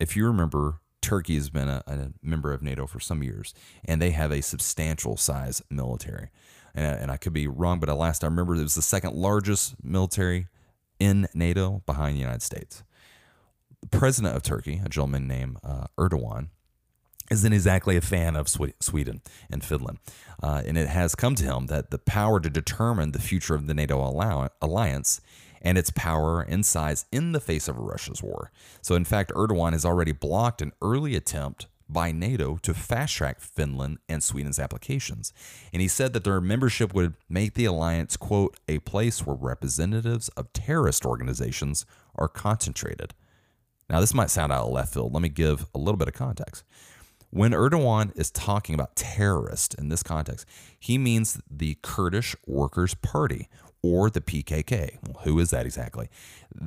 if 0.00 0.16
you 0.16 0.26
remember, 0.26 0.80
Turkey 1.00 1.34
has 1.36 1.50
been 1.50 1.68
a, 1.68 1.82
a 1.86 2.08
member 2.22 2.52
of 2.52 2.62
NATO 2.62 2.86
for 2.86 3.00
some 3.00 3.22
years, 3.22 3.54
and 3.84 4.00
they 4.00 4.10
have 4.10 4.32
a 4.32 4.42
substantial 4.42 5.16
size 5.16 5.62
military. 5.70 6.30
And, 6.74 6.84
and 7.02 7.10
I 7.10 7.16
could 7.16 7.32
be 7.32 7.46
wrong, 7.46 7.80
but 7.80 7.88
at 7.88 7.96
last 7.96 8.24
I 8.24 8.26
remember 8.26 8.54
it 8.54 8.62
was 8.62 8.74
the 8.74 8.82
second 8.82 9.14
largest 9.14 9.74
military 9.82 10.48
in 11.02 11.26
NATO 11.34 11.82
behind 11.84 12.14
the 12.14 12.20
United 12.20 12.42
States. 12.42 12.84
The 13.80 13.88
president 13.88 14.36
of 14.36 14.44
Turkey, 14.44 14.80
a 14.84 14.88
gentleman 14.88 15.26
named 15.26 15.56
uh, 15.64 15.86
Erdogan, 15.98 16.50
isn't 17.28 17.52
exactly 17.52 17.96
a 17.96 18.00
fan 18.00 18.36
of 18.36 18.48
Sweden 18.48 19.20
and 19.50 19.64
Finland. 19.64 19.98
Uh, 20.40 20.62
and 20.64 20.78
it 20.78 20.88
has 20.88 21.16
come 21.16 21.34
to 21.34 21.44
him 21.44 21.66
that 21.66 21.90
the 21.90 21.98
power 21.98 22.38
to 22.38 22.48
determine 22.48 23.10
the 23.10 23.18
future 23.18 23.56
of 23.56 23.66
the 23.66 23.74
NATO 23.74 23.98
alliance 24.60 25.20
and 25.60 25.76
its 25.76 25.90
power 25.90 26.40
and 26.42 26.64
size 26.64 27.06
in 27.10 27.32
the 27.32 27.40
face 27.40 27.66
of 27.66 27.78
Russia's 27.78 28.22
war. 28.22 28.52
So, 28.80 28.94
in 28.94 29.04
fact, 29.04 29.32
Erdogan 29.32 29.72
has 29.72 29.84
already 29.84 30.12
blocked 30.12 30.62
an 30.62 30.72
early 30.80 31.16
attempt 31.16 31.66
by 31.92 32.12
NATO 32.12 32.58
to 32.62 32.74
fast 32.74 33.14
track 33.14 33.40
Finland 33.40 33.98
and 34.08 34.22
Sweden's 34.22 34.58
applications. 34.58 35.32
And 35.72 35.82
he 35.82 35.88
said 35.88 36.12
that 36.12 36.24
their 36.24 36.40
membership 36.40 36.94
would 36.94 37.14
make 37.28 37.54
the 37.54 37.64
alliance, 37.64 38.16
quote, 38.16 38.58
a 38.68 38.78
place 38.80 39.26
where 39.26 39.36
representatives 39.36 40.28
of 40.30 40.52
terrorist 40.52 41.04
organizations 41.04 41.86
are 42.14 42.28
concentrated. 42.28 43.14
Now, 43.88 44.00
this 44.00 44.14
might 44.14 44.30
sound 44.30 44.52
out 44.52 44.64
of 44.64 44.72
left 44.72 44.94
field. 44.94 45.12
Let 45.12 45.22
me 45.22 45.28
give 45.28 45.66
a 45.74 45.78
little 45.78 45.98
bit 45.98 46.08
of 46.08 46.14
context. 46.14 46.64
When 47.30 47.52
Erdogan 47.52 48.16
is 48.16 48.30
talking 48.30 48.74
about 48.74 48.94
terrorist 48.94 49.74
in 49.74 49.88
this 49.88 50.02
context, 50.02 50.46
he 50.78 50.98
means 50.98 51.40
the 51.50 51.78
Kurdish 51.82 52.36
Workers' 52.46 52.94
Party 52.94 53.48
or 53.82 54.10
the 54.10 54.20
PKK. 54.20 54.98
Well, 55.02 55.22
who 55.24 55.38
is 55.38 55.50
that 55.50 55.66
exactly? 55.66 56.08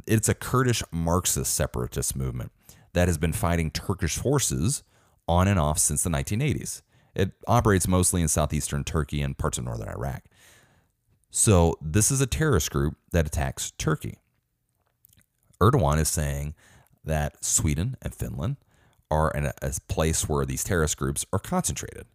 It's 0.07 0.27
a 0.27 0.33
Kurdish 0.33 0.83
Marxist 0.91 1.53
separatist 1.53 2.15
movement 2.15 2.51
that 2.93 3.07
has 3.07 3.17
been 3.17 3.33
fighting 3.33 3.69
Turkish 3.71 4.17
forces 4.17 4.83
on 5.27 5.47
and 5.47 5.59
off 5.59 5.79
since 5.79 6.03
the 6.03 6.09
1980s. 6.09 6.81
It 7.15 7.31
operates 7.47 7.87
mostly 7.87 8.21
in 8.21 8.27
southeastern 8.27 8.83
Turkey 8.83 9.21
and 9.21 9.37
parts 9.37 9.57
of 9.57 9.63
northern 9.63 9.89
Iraq. 9.89 10.23
So, 11.31 11.77
this 11.81 12.11
is 12.11 12.21
a 12.21 12.27
terrorist 12.27 12.71
group 12.71 12.95
that 13.11 13.27
attacks 13.27 13.71
Turkey. 13.71 14.19
Erdogan 15.59 15.99
is 15.99 16.09
saying 16.09 16.55
that 17.03 17.43
Sweden 17.43 17.97
and 18.01 18.13
Finland 18.13 18.57
are 19.11 19.31
a, 19.35 19.53
a 19.61 19.73
place 19.87 20.27
where 20.27 20.45
these 20.45 20.63
terrorist 20.63 20.97
groups 20.97 21.25
are 21.31 21.39
concentrated. 21.39 22.05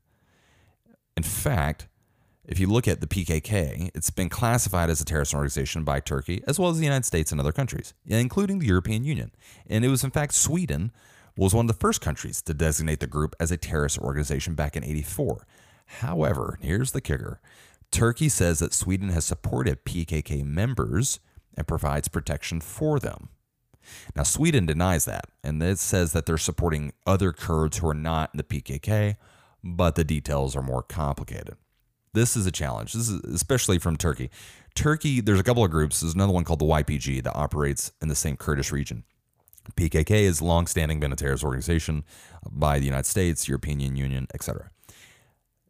In 1.17 1.23
fact, 1.23 1.87
if 2.45 2.59
you 2.59 2.67
look 2.67 2.89
at 2.89 3.01
the 3.01 3.07
PKK, 3.07 3.91
it's 3.95 4.11
been 4.11 4.29
classified 4.29 4.91
as 4.91 5.01
a 5.01 5.05
terrorist 5.05 5.35
organization 5.35 5.85
by 5.85 6.01
Turkey, 6.01 6.43
as 6.47 6.59
well 6.59 6.71
as 6.71 6.79
the 6.79 6.85
United 6.85 7.05
States 7.05 7.31
and 7.31 7.41
other 7.41 7.53
countries, 7.53 7.95
including 8.07 8.59
the 8.59 8.67
European 8.67 9.05
Union. 9.05 9.31
And 9.67 9.85
it 9.85 9.89
was, 9.89 10.03
in 10.03 10.11
fact, 10.11 10.35
Sweden 10.35 10.93
was 11.45 11.55
one 11.55 11.65
of 11.65 11.75
the 11.75 11.81
first 11.81 12.01
countries 12.01 12.43
to 12.43 12.53
designate 12.53 13.01
the 13.01 13.07
group 13.07 13.35
as 13.41 13.51
a 13.51 13.57
terrorist 13.57 13.99
organization 13.99 14.55
back 14.55 14.77
in 14.77 14.85
84. 14.85 15.47
However, 15.87 16.59
here's 16.61 16.93
the 16.93 17.01
kicker 17.01 17.41
Turkey 17.91 18.29
says 18.29 18.59
that 18.61 18.75
Sweden 18.75 19.09
has 19.09 19.25
supported 19.25 19.85
PKK 19.85 20.45
members 20.45 21.19
and 21.57 21.67
provides 21.67 22.09
protection 22.09 22.61
for 22.61 23.01
them. 23.01 23.31
Now, 24.15 24.23
Sweden 24.23 24.67
denies 24.67 25.07
that, 25.07 25.25
and 25.43 25.61
it 25.63 25.79
says 25.79 26.13
that 26.13 26.27
they're 26.27 26.39
supporting 26.39 26.93
other 27.07 27.33
Kurds 27.33 27.79
who 27.79 27.89
are 27.89 27.95
not 27.95 28.31
in 28.33 28.39
the 28.39 28.45
PKK, 28.45 29.17
but 29.65 29.95
the 29.95 30.05
details 30.05 30.55
are 30.55 30.63
more 30.63 30.83
complicated. 30.83 31.57
This 32.13 32.37
is 32.37 32.47
a 32.47 32.53
challenge. 32.53 32.93
This 32.93 33.09
is 33.09 33.21
especially 33.25 33.79
from 33.79 33.97
Turkey. 33.97 34.31
Turkey, 34.75 35.21
there's 35.21 35.41
a 35.41 35.45
couple 35.45 35.65
of 35.65 35.71
groups. 35.71 36.01
There's 36.01 36.15
another 36.15 36.33
one 36.33 36.45
called 36.45 36.61
the 36.61 36.67
YPG 36.67 37.23
that 37.23 37.35
operates 37.35 37.93
in 38.03 38.09
the 38.09 38.15
same 38.15 38.37
Kurdish 38.37 38.73
region. 38.73 39.05
PKK 39.77 40.11
is 40.11 40.43
long-standing 40.43 41.01
been 41.01 41.13
a 41.13 41.17
terrorist 41.17 41.45
organization 41.45 42.05
by 42.51 42.79
the 42.79 42.85
United 42.85 43.07
States, 43.07 43.49
European 43.49 43.81
Union, 43.81 44.27
etc. 44.35 44.71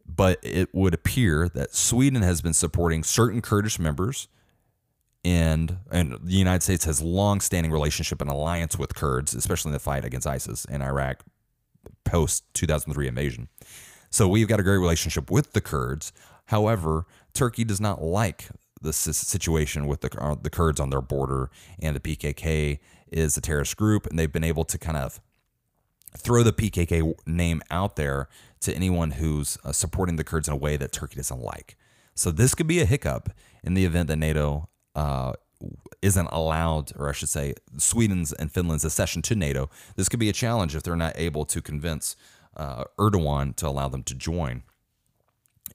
But 0.05 0.39
it 0.43 0.73
would 0.73 0.93
appear 0.93 1.49
that 1.49 1.75
Sweden 1.75 2.21
has 2.21 2.41
been 2.41 2.53
supporting 2.53 3.03
certain 3.03 3.41
Kurdish 3.41 3.79
members 3.79 4.27
and 5.23 5.77
and 5.91 6.17
the 6.23 6.33
United 6.33 6.63
States 6.63 6.85
has 6.85 7.01
long-standing 7.01 7.71
relationship 7.71 8.21
and 8.21 8.29
alliance 8.29 8.77
with 8.77 8.95
Kurds, 8.95 9.35
especially 9.35 9.69
in 9.69 9.73
the 9.73 9.79
fight 9.79 10.03
against 10.03 10.27
ISIS 10.27 10.65
in 10.65 10.81
Iraq 10.81 11.23
post 12.03 12.43
2003 12.53 13.07
invasion. 13.07 13.47
So 14.09 14.27
we've 14.27 14.47
got 14.47 14.59
a 14.59 14.63
great 14.63 14.77
relationship 14.77 15.31
with 15.31 15.53
the 15.53 15.61
Kurds. 15.61 16.11
However, 16.45 17.05
Turkey 17.33 17.63
does 17.63 17.79
not 17.79 18.01
like 18.01 18.49
the 18.81 18.93
situation 18.93 19.87
with 19.87 20.01
the 20.01 20.21
uh, 20.21 20.35
the 20.41 20.49
Kurds 20.49 20.79
on 20.79 20.89
their 20.89 21.01
border, 21.01 21.49
and 21.79 21.95
the 21.95 21.99
PKK 21.99 22.79
is 23.11 23.37
a 23.37 23.41
terrorist 23.41 23.77
group, 23.77 24.07
and 24.07 24.17
they've 24.17 24.31
been 24.31 24.43
able 24.43 24.63
to 24.65 24.77
kind 24.77 24.97
of 24.97 25.19
throw 26.17 26.43
the 26.43 26.53
PKK 26.53 27.13
name 27.25 27.61
out 27.69 27.95
there 27.95 28.27
to 28.61 28.73
anyone 28.73 29.11
who's 29.11 29.57
uh, 29.63 29.71
supporting 29.71 30.15
the 30.15 30.23
Kurds 30.23 30.47
in 30.47 30.53
a 30.53 30.57
way 30.57 30.77
that 30.77 30.91
Turkey 30.91 31.17
doesn't 31.17 31.41
like. 31.41 31.77
So 32.15 32.31
this 32.31 32.53
could 32.53 32.67
be 32.67 32.79
a 32.81 32.85
hiccup 32.85 33.29
in 33.63 33.73
the 33.73 33.85
event 33.85 34.07
that 34.09 34.17
NATO 34.17 34.69
uh, 34.95 35.33
isn't 36.01 36.27
allowed, 36.31 36.91
or 36.97 37.09
I 37.09 37.13
should 37.13 37.29
say, 37.29 37.53
Sweden's 37.77 38.33
and 38.33 38.51
Finland's 38.51 38.85
accession 38.85 39.21
to 39.23 39.35
NATO. 39.35 39.69
This 39.95 40.09
could 40.09 40.19
be 40.19 40.29
a 40.29 40.33
challenge 40.33 40.75
if 40.75 40.83
they're 40.83 40.95
not 40.95 41.13
able 41.15 41.45
to 41.45 41.61
convince 41.61 42.15
uh, 42.57 42.85
Erdogan 42.99 43.55
to 43.57 43.67
allow 43.67 43.87
them 43.87 44.03
to 44.03 44.15
join. 44.15 44.63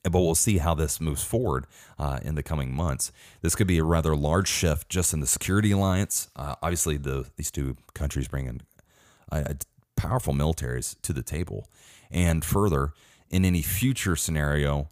But 0.02 0.20
we'll 0.20 0.34
see 0.34 0.58
how 0.58 0.74
this 0.74 1.00
moves 1.00 1.22
forward 1.22 1.66
uh, 1.98 2.20
in 2.22 2.34
the 2.34 2.42
coming 2.42 2.74
months. 2.74 3.12
This 3.42 3.54
could 3.54 3.66
be 3.66 3.78
a 3.78 3.84
rather 3.84 4.14
large 4.14 4.48
shift 4.48 4.88
just 4.88 5.12
in 5.12 5.20
the 5.20 5.26
security 5.26 5.72
alliance. 5.72 6.28
Uh, 6.36 6.56
obviously, 6.62 6.96
the, 6.96 7.26
these 7.36 7.50
two 7.50 7.76
countries 7.94 8.28
bring 8.28 8.46
in 8.46 8.60
uh, 9.32 9.54
powerful 9.96 10.34
militaries 10.34 11.00
to 11.02 11.12
the 11.12 11.22
table. 11.22 11.68
And 12.10 12.44
further, 12.44 12.92
in 13.30 13.44
any 13.44 13.62
future 13.62 14.16
scenario, 14.16 14.88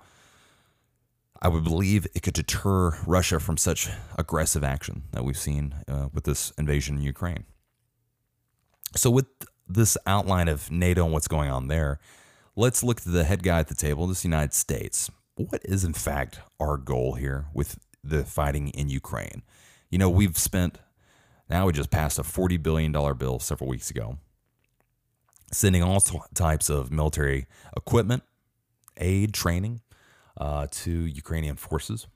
I 1.40 1.48
would 1.48 1.64
believe 1.64 2.06
it 2.14 2.22
could 2.22 2.34
deter 2.34 2.96
Russia 3.06 3.38
from 3.38 3.56
such 3.56 3.88
aggressive 4.18 4.64
action 4.64 5.02
that 5.12 5.24
we've 5.24 5.38
seen 5.38 5.74
uh, 5.86 6.08
with 6.12 6.24
this 6.24 6.52
invasion 6.58 6.96
in 6.96 7.02
Ukraine. 7.02 7.44
So, 8.96 9.10
with 9.10 9.26
this 9.68 9.96
outline 10.06 10.48
of 10.48 10.70
NATO 10.70 11.04
and 11.04 11.12
what's 11.12 11.28
going 11.28 11.50
on 11.50 11.68
there, 11.68 11.98
let's 12.56 12.82
look 12.82 13.00
to 13.00 13.10
the 13.10 13.24
head 13.24 13.42
guy 13.42 13.58
at 13.58 13.68
the 13.68 13.74
table, 13.74 14.06
this 14.06 14.24
United 14.24 14.54
States. 14.54 15.10
What 15.36 15.60
is, 15.64 15.84
in 15.84 15.92
fact, 15.92 16.40
our 16.60 16.76
goal 16.76 17.14
here 17.14 17.46
with 17.52 17.78
the 18.02 18.24
fighting 18.24 18.68
in 18.68 18.88
Ukraine? 18.88 19.42
You 19.90 19.98
know, 19.98 20.08
we've 20.08 20.38
spent, 20.38 20.78
now 21.50 21.66
we 21.66 21.72
just 21.72 21.90
passed 21.90 22.18
a 22.18 22.22
$40 22.22 22.62
billion 22.62 22.92
bill 22.92 23.38
several 23.38 23.68
weeks 23.68 23.90
ago, 23.90 24.18
sending 25.52 25.82
all 25.82 26.00
types 26.34 26.70
of 26.70 26.92
military 26.92 27.46
equipment, 27.76 28.22
aid, 28.96 29.34
training 29.34 29.80
uh, 30.36 30.68
to 30.70 30.90
Ukrainian 30.90 31.56
forces. 31.56 32.06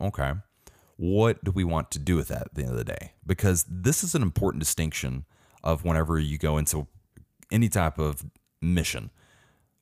Okay. 0.00 0.32
What 0.96 1.42
do 1.44 1.50
we 1.50 1.64
want 1.64 1.90
to 1.92 1.98
do 1.98 2.16
with 2.16 2.28
that 2.28 2.42
at 2.42 2.54
the 2.54 2.62
end 2.62 2.72
of 2.72 2.76
the 2.76 2.84
day? 2.84 3.12
Because 3.26 3.64
this 3.68 4.02
is 4.02 4.14
an 4.14 4.22
important 4.22 4.60
distinction 4.60 5.24
of 5.62 5.84
whenever 5.84 6.18
you 6.18 6.38
go 6.38 6.58
into 6.58 6.86
any 7.50 7.68
type 7.68 7.98
of 7.98 8.24
mission. 8.60 9.10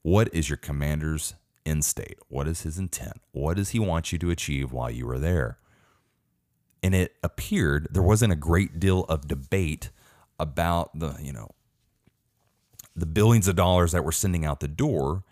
What 0.06 0.32
is 0.32 0.48
your 0.48 0.56
commander's 0.56 1.34
end 1.64 1.84
state? 1.84 2.20
What 2.28 2.46
is 2.46 2.62
his 2.62 2.78
intent? 2.78 3.20
What 3.32 3.56
does 3.56 3.70
he 3.70 3.80
want 3.80 4.12
you 4.12 4.20
to 4.20 4.30
achieve 4.30 4.70
while 4.70 4.88
you 4.88 5.10
are 5.10 5.18
there? 5.18 5.58
And 6.80 6.94
it 6.94 7.16
appeared 7.24 7.88
there 7.90 8.04
wasn't 8.04 8.32
a 8.32 8.36
great 8.36 8.78
deal 8.78 9.02
of 9.08 9.26
debate 9.26 9.90
about 10.38 10.96
the, 10.96 11.16
you 11.20 11.32
know, 11.32 11.48
the 12.94 13.04
billions 13.04 13.48
of 13.48 13.56
dollars 13.56 13.90
that 13.90 14.04
we're 14.04 14.12
sending 14.12 14.44
out 14.44 14.60
the 14.60 14.68
door 14.68 15.24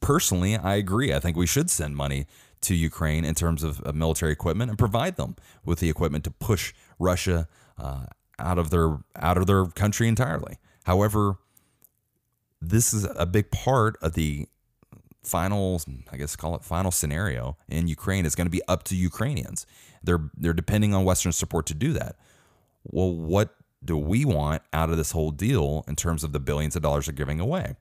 personally, 0.00 0.56
I 0.56 0.76
agree. 0.76 1.12
I 1.12 1.20
think 1.20 1.36
we 1.36 1.46
should 1.46 1.68
send 1.68 1.96
money 1.96 2.26
to 2.62 2.74
Ukraine 2.74 3.26
in 3.26 3.34
terms 3.34 3.62
of, 3.62 3.82
of 3.82 3.94
military 3.94 4.32
equipment 4.32 4.70
and 4.70 4.78
provide 4.78 5.16
them 5.16 5.36
with 5.66 5.80
the 5.80 5.90
equipment 5.90 6.24
to 6.24 6.30
push 6.30 6.72
Russia 6.98 7.46
uh, 7.76 8.06
out 8.38 8.56
of 8.56 8.70
their 8.70 9.00
out 9.16 9.36
of 9.36 9.46
their 9.46 9.66
country 9.66 10.08
entirely. 10.08 10.56
However, 10.84 11.36
this 12.60 12.92
is 12.92 13.06
a 13.16 13.26
big 13.26 13.50
part 13.50 13.96
of 14.02 14.14
the 14.14 14.46
final, 15.22 15.80
I 16.10 16.16
guess, 16.16 16.36
call 16.36 16.54
it 16.54 16.64
final 16.64 16.90
scenario 16.90 17.56
in 17.68 17.88
Ukraine. 17.88 18.26
is 18.26 18.34
going 18.34 18.46
to 18.46 18.50
be 18.50 18.62
up 18.68 18.84
to 18.84 18.96
Ukrainians. 18.96 19.66
They're 20.02 20.30
they're 20.36 20.52
depending 20.52 20.94
on 20.94 21.04
Western 21.04 21.32
support 21.32 21.66
to 21.66 21.74
do 21.74 21.92
that. 21.94 22.16
Well, 22.84 23.12
what 23.12 23.54
do 23.84 23.96
we 23.96 24.24
want 24.24 24.62
out 24.72 24.90
of 24.90 24.96
this 24.96 25.12
whole 25.12 25.30
deal 25.30 25.84
in 25.86 25.96
terms 25.96 26.24
of 26.24 26.32
the 26.32 26.40
billions 26.40 26.76
of 26.76 26.82
dollars 26.82 27.06
they're 27.06 27.14
giving 27.14 27.40
away? 27.40 27.76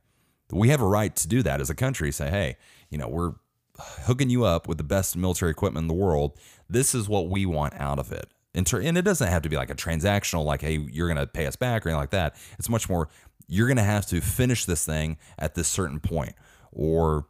we 0.52 0.70
have 0.70 0.82
a 0.82 0.88
right 0.88 1.16
to 1.16 1.28
do 1.28 1.42
that 1.44 1.60
as 1.60 1.70
a 1.70 1.76
country. 1.76 2.12
Say, 2.12 2.30
hey, 2.30 2.58
you 2.90 2.98
know, 2.98 3.08
we're 3.08 3.34
hooking 3.78 4.30
you 4.30 4.46
up 4.46 4.68
with 4.68 4.78
the 4.78 4.84
best 4.84 5.18
military 5.18 5.52
equipment 5.52 5.84
in 5.84 5.88
the 5.88 5.94
world. 5.94 6.38
This 6.70 6.94
is 6.96 7.10
what 7.10 7.30
we 7.30 7.46
want 7.46 7.74
out 7.76 8.00
of 8.00 8.12
it. 8.12 8.30
And, 8.54 8.72
it 8.74 9.02
doesn't 9.04 9.28
have 9.28 9.42
to 9.42 9.50
be 9.50 9.58
like 9.58 9.70
a 9.70 9.76
transactional, 9.76 10.46
like, 10.46 10.62
hey, 10.62 10.78
you're 10.78 11.10
going 11.10 11.20
to 11.20 11.28
pay 11.28 11.46
us 11.46 11.58
back 11.58 11.86
or 11.86 11.90
anything 11.90 12.00
like 12.00 12.12
that. 12.12 12.36
It's 12.58 12.70
much 12.70 12.88
more, 12.88 13.10
you're 13.48 13.68
going 13.68 13.78
to 13.78 13.84
have 13.84 14.06
to 14.08 14.22
finish 14.22 14.66
this 14.66 14.86
thing 14.86 15.18
at 15.38 15.56
this 15.56 15.68
certain 15.68 16.00
point, 16.00 16.34
or 16.72 17.28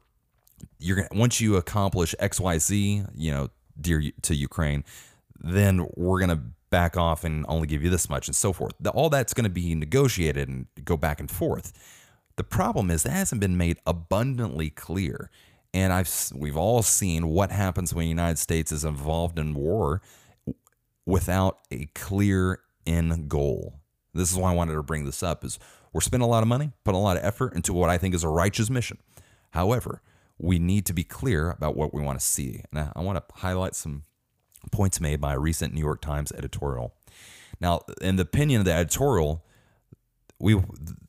you're 0.79 0.97
going 0.97 1.07
once 1.11 1.41
you 1.41 1.55
accomplish 1.55 2.15
X, 2.19 2.39
Y, 2.39 2.57
Z, 2.57 3.03
you 3.15 3.31
know, 3.31 3.49
dear 3.79 4.01
to 4.21 4.35
Ukraine, 4.35 4.83
then 5.39 5.87
we're 5.95 6.19
going 6.19 6.29
to 6.29 6.41
back 6.69 6.97
off 6.97 7.23
and 7.23 7.45
only 7.47 7.67
give 7.67 7.83
you 7.83 7.89
this 7.89 8.09
much 8.09 8.27
and 8.27 8.35
so 8.35 8.51
forth. 8.51 8.73
All 8.93 9.09
that's 9.09 9.33
going 9.33 9.43
to 9.45 9.49
be 9.49 9.75
negotiated 9.75 10.49
and 10.49 10.67
go 10.83 10.97
back 10.97 11.19
and 11.19 11.29
forth. 11.29 11.73
The 12.35 12.43
problem 12.43 12.91
is 12.91 13.03
that 13.03 13.11
hasn't 13.11 13.39
been 13.39 13.57
made 13.57 13.77
abundantly 13.85 14.69
clear. 14.69 15.29
And 15.73 15.91
I've 15.91 16.09
we've 16.33 16.57
all 16.57 16.81
seen 16.81 17.27
what 17.27 17.51
happens 17.51 17.93
when 17.93 18.03
the 18.03 18.09
United 18.09 18.39
States 18.39 18.71
is 18.71 18.85
involved 18.85 19.37
in 19.37 19.53
war 19.53 20.01
without 21.05 21.59
a 21.71 21.85
clear 21.95 22.59
end 22.85 23.29
goal. 23.29 23.79
This 24.13 24.31
is 24.31 24.37
why 24.37 24.51
I 24.51 24.55
wanted 24.55 24.73
to 24.73 24.83
bring 24.83 25.05
this 25.05 25.21
up 25.21 25.43
is 25.43 25.59
we're 25.95 26.01
spending 26.01 26.27
a 26.27 26.29
lot 26.29 26.43
of 26.43 26.49
money, 26.49 26.73
putting 26.83 26.99
a 26.99 27.01
lot 27.01 27.15
of 27.15 27.23
effort 27.23 27.53
into 27.53 27.71
what 27.71 27.89
I 27.89 27.97
think 27.97 28.13
is 28.13 28.25
a 28.25 28.27
righteous 28.27 28.69
mission. 28.69 28.97
However, 29.51 30.01
we 30.37 30.59
need 30.59 30.85
to 30.87 30.93
be 30.93 31.05
clear 31.05 31.51
about 31.51 31.77
what 31.77 31.93
we 31.93 32.01
want 32.01 32.19
to 32.19 32.25
see. 32.25 32.65
And 32.69 32.91
I 32.93 32.99
want 32.99 33.17
to 33.17 33.23
highlight 33.35 33.75
some 33.75 34.03
points 34.73 34.99
made 34.99 35.21
by 35.21 35.35
a 35.35 35.39
recent 35.39 35.73
New 35.73 35.79
York 35.79 36.01
Times 36.01 36.33
editorial. 36.33 36.93
Now, 37.61 37.79
in 38.01 38.17
the 38.17 38.23
opinion 38.23 38.59
of 38.59 38.65
the 38.65 38.73
editorial, 38.73 39.45
we 40.37 40.61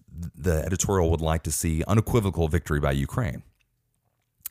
the 0.08 0.62
editorial 0.64 1.10
would 1.10 1.20
like 1.20 1.42
to 1.42 1.50
see 1.50 1.82
unequivocal 1.88 2.46
victory 2.46 2.78
by 2.78 2.92
Ukraine. 2.92 3.42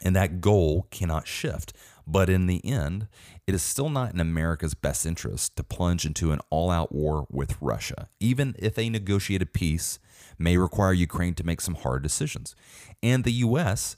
And 0.03 0.17
that 0.17 0.41
goal 0.41 0.87
cannot 0.91 1.29
shift. 1.29 1.71
But 2.05 2.29
in 2.29 2.47
the 2.47 2.63
end, 2.65 3.07
it 3.47 3.55
is 3.55 3.63
still 3.63 3.89
not 3.89 4.13
in 4.13 4.19
America's 4.19 4.73
best 4.73 5.05
interest 5.05 5.55
to 5.55 5.63
plunge 5.63 6.05
into 6.05 6.33
an 6.33 6.41
all 6.49 6.69
out 6.71 6.91
war 6.91 7.25
with 7.31 7.55
Russia, 7.61 8.09
even 8.19 8.53
if 8.59 8.77
a 8.77 8.89
negotiated 8.89 9.53
peace 9.53 9.97
may 10.37 10.57
require 10.57 10.93
Ukraine 10.93 11.33
to 11.35 11.45
make 11.45 11.61
some 11.61 11.75
hard 11.75 12.03
decisions. 12.03 12.55
And 13.01 13.23
the 13.23 13.31
U.S. 13.31 13.95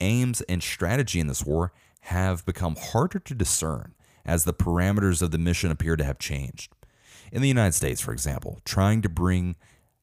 aims 0.00 0.40
and 0.42 0.62
strategy 0.62 1.20
in 1.20 1.26
this 1.26 1.44
war 1.44 1.72
have 2.02 2.46
become 2.46 2.76
harder 2.76 3.18
to 3.18 3.34
discern 3.34 3.94
as 4.24 4.44
the 4.44 4.54
parameters 4.54 5.22
of 5.22 5.30
the 5.30 5.38
mission 5.38 5.70
appear 5.70 5.96
to 5.96 6.04
have 6.04 6.18
changed. 6.18 6.72
In 7.32 7.42
the 7.42 7.48
United 7.48 7.74
States, 7.74 8.00
for 8.00 8.12
example, 8.12 8.60
trying 8.64 9.02
to 9.02 9.08
bring 9.08 9.56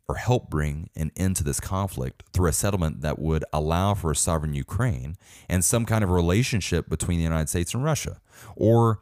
or 0.07 0.15
help 0.15 0.49
bring 0.49 0.89
an 0.95 1.11
end 1.17 1.35
to 1.35 1.43
this 1.43 1.59
conflict 1.59 2.23
through 2.31 2.49
a 2.49 2.53
settlement 2.53 3.01
that 3.01 3.19
would 3.19 3.43
allow 3.51 3.93
for 3.93 4.11
a 4.11 4.15
sovereign 4.15 4.53
Ukraine 4.53 5.17
and 5.49 5.65
some 5.65 5.85
kind 5.85 6.03
of 6.03 6.09
relationship 6.09 6.89
between 6.89 7.17
the 7.17 7.23
United 7.23 7.49
States 7.49 7.73
and 7.73 7.83
Russia? 7.83 8.21
Or 8.55 9.01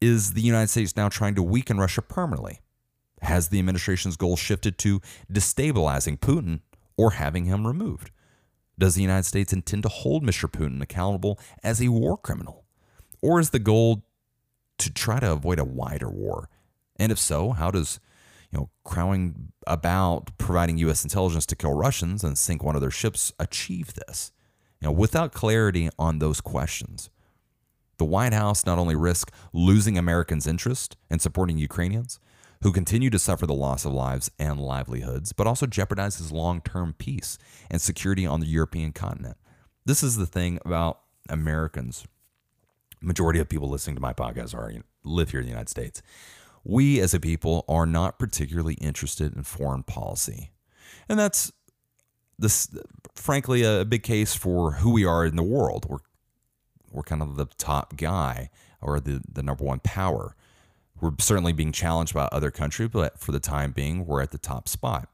is 0.00 0.32
the 0.32 0.40
United 0.40 0.68
States 0.68 0.96
now 0.96 1.08
trying 1.08 1.36
to 1.36 1.42
weaken 1.42 1.78
Russia 1.78 2.02
permanently? 2.02 2.60
Has 3.22 3.48
the 3.48 3.58
administration's 3.58 4.16
goal 4.16 4.36
shifted 4.36 4.78
to 4.78 5.00
destabilizing 5.30 6.18
Putin 6.18 6.60
or 6.96 7.12
having 7.12 7.44
him 7.44 7.66
removed? 7.66 8.10
Does 8.78 8.94
the 8.94 9.02
United 9.02 9.24
States 9.24 9.52
intend 9.52 9.82
to 9.82 9.88
hold 9.90 10.24
Mr. 10.24 10.50
Putin 10.50 10.80
accountable 10.80 11.38
as 11.62 11.82
a 11.82 11.88
war 11.88 12.16
criminal? 12.16 12.64
Or 13.20 13.38
is 13.38 13.50
the 13.50 13.58
goal 13.58 14.04
to 14.78 14.90
try 14.90 15.20
to 15.20 15.32
avoid 15.32 15.58
a 15.58 15.64
wider 15.64 16.08
war? 16.08 16.48
And 16.96 17.12
if 17.12 17.18
so, 17.18 17.50
how 17.50 17.70
does 17.70 18.00
you 18.50 18.58
know, 18.58 18.70
crowing 18.84 19.52
about 19.66 20.36
providing 20.38 20.78
U.S. 20.78 21.04
intelligence 21.04 21.46
to 21.46 21.56
kill 21.56 21.74
Russians 21.74 22.24
and 22.24 22.36
sink 22.36 22.62
one 22.62 22.74
of 22.74 22.80
their 22.80 22.90
ships 22.90 23.32
achieve 23.38 23.94
this? 23.94 24.32
You 24.80 24.86
know, 24.86 24.92
without 24.92 25.32
clarity 25.32 25.90
on 25.98 26.18
those 26.18 26.40
questions, 26.40 27.10
the 27.98 28.06
White 28.06 28.32
House 28.32 28.64
not 28.64 28.78
only 28.78 28.96
risks 28.96 29.30
losing 29.52 29.98
Americans' 29.98 30.46
interest 30.46 30.96
in 31.10 31.18
supporting 31.18 31.58
Ukrainians, 31.58 32.18
who 32.62 32.72
continue 32.72 33.10
to 33.10 33.18
suffer 33.18 33.46
the 33.46 33.54
loss 33.54 33.84
of 33.84 33.92
lives 33.92 34.30
and 34.38 34.60
livelihoods, 34.60 35.32
but 35.32 35.46
also 35.46 35.66
jeopardizes 35.66 36.32
long 36.32 36.60
term 36.60 36.94
peace 36.98 37.38
and 37.70 37.80
security 37.80 38.26
on 38.26 38.40
the 38.40 38.46
European 38.46 38.92
continent. 38.92 39.36
This 39.84 40.02
is 40.02 40.16
the 40.16 40.26
thing 40.26 40.58
about 40.64 41.00
Americans. 41.28 42.06
Majority 43.00 43.40
of 43.40 43.48
people 43.48 43.68
listening 43.68 43.96
to 43.96 44.02
my 44.02 44.12
podcast 44.12 44.54
are 44.54 44.72
live 45.04 45.30
here 45.30 45.40
in 45.40 45.46
the 45.46 45.50
United 45.50 45.70
States 45.70 46.02
we 46.64 47.00
as 47.00 47.14
a 47.14 47.20
people 47.20 47.64
are 47.68 47.86
not 47.86 48.18
particularly 48.18 48.74
interested 48.74 49.34
in 49.34 49.42
foreign 49.42 49.82
policy. 49.82 50.50
And 51.08 51.18
that's 51.18 51.52
this 52.38 52.68
frankly 53.14 53.62
a 53.62 53.84
big 53.84 54.02
case 54.02 54.34
for 54.34 54.72
who 54.72 54.90
we 54.90 55.04
are 55.04 55.24
in 55.24 55.36
the 55.36 55.42
world. 55.42 55.86
We're 55.88 55.98
we're 56.92 57.02
kind 57.02 57.22
of 57.22 57.36
the 57.36 57.46
top 57.56 57.96
guy 57.96 58.50
or 58.80 58.98
the, 58.98 59.22
the 59.30 59.44
number 59.44 59.62
one 59.62 59.78
power. 59.78 60.34
We're 61.00 61.12
certainly 61.18 61.52
being 61.52 61.72
challenged 61.72 62.14
by 62.14 62.28
other 62.32 62.50
countries, 62.50 62.90
but 62.92 63.18
for 63.18 63.32
the 63.32 63.40
time 63.40 63.72
being, 63.72 64.06
we're 64.06 64.22
at 64.22 64.30
the 64.30 64.38
top 64.38 64.68
spot. 64.68 65.08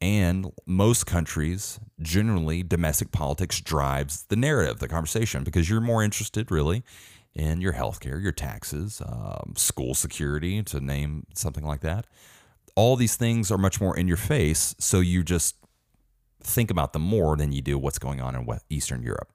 And 0.00 0.52
most 0.64 1.06
countries, 1.06 1.80
generally, 2.00 2.62
domestic 2.62 3.10
politics 3.10 3.60
drives 3.60 4.22
the 4.24 4.36
narrative, 4.36 4.78
the 4.78 4.86
conversation, 4.86 5.42
because 5.42 5.68
you're 5.68 5.80
more 5.80 6.04
interested, 6.04 6.52
really, 6.52 6.84
in 7.34 7.60
your 7.60 7.72
healthcare, 7.72 8.22
your 8.22 8.32
taxes, 8.32 9.02
um, 9.04 9.54
school 9.56 9.94
security, 9.94 10.62
to 10.62 10.78
name 10.78 11.26
something 11.34 11.64
like 11.64 11.80
that. 11.80 12.06
All 12.76 12.94
these 12.94 13.16
things 13.16 13.50
are 13.50 13.58
much 13.58 13.80
more 13.80 13.96
in 13.96 14.06
your 14.06 14.16
face, 14.16 14.76
so 14.78 15.00
you 15.00 15.24
just 15.24 15.56
think 16.40 16.70
about 16.70 16.92
them 16.92 17.02
more 17.02 17.36
than 17.36 17.50
you 17.50 17.60
do 17.60 17.76
what's 17.76 17.98
going 17.98 18.20
on 18.20 18.36
in 18.36 18.46
Eastern 18.70 19.02
Europe. 19.02 19.32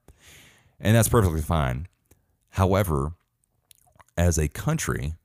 And 0.80 0.96
that's 0.96 1.10
perfectly 1.10 1.42
fine. 1.42 1.88
However, 2.52 3.14
as 4.18 4.38
a 4.38 4.48
country, 4.48 5.16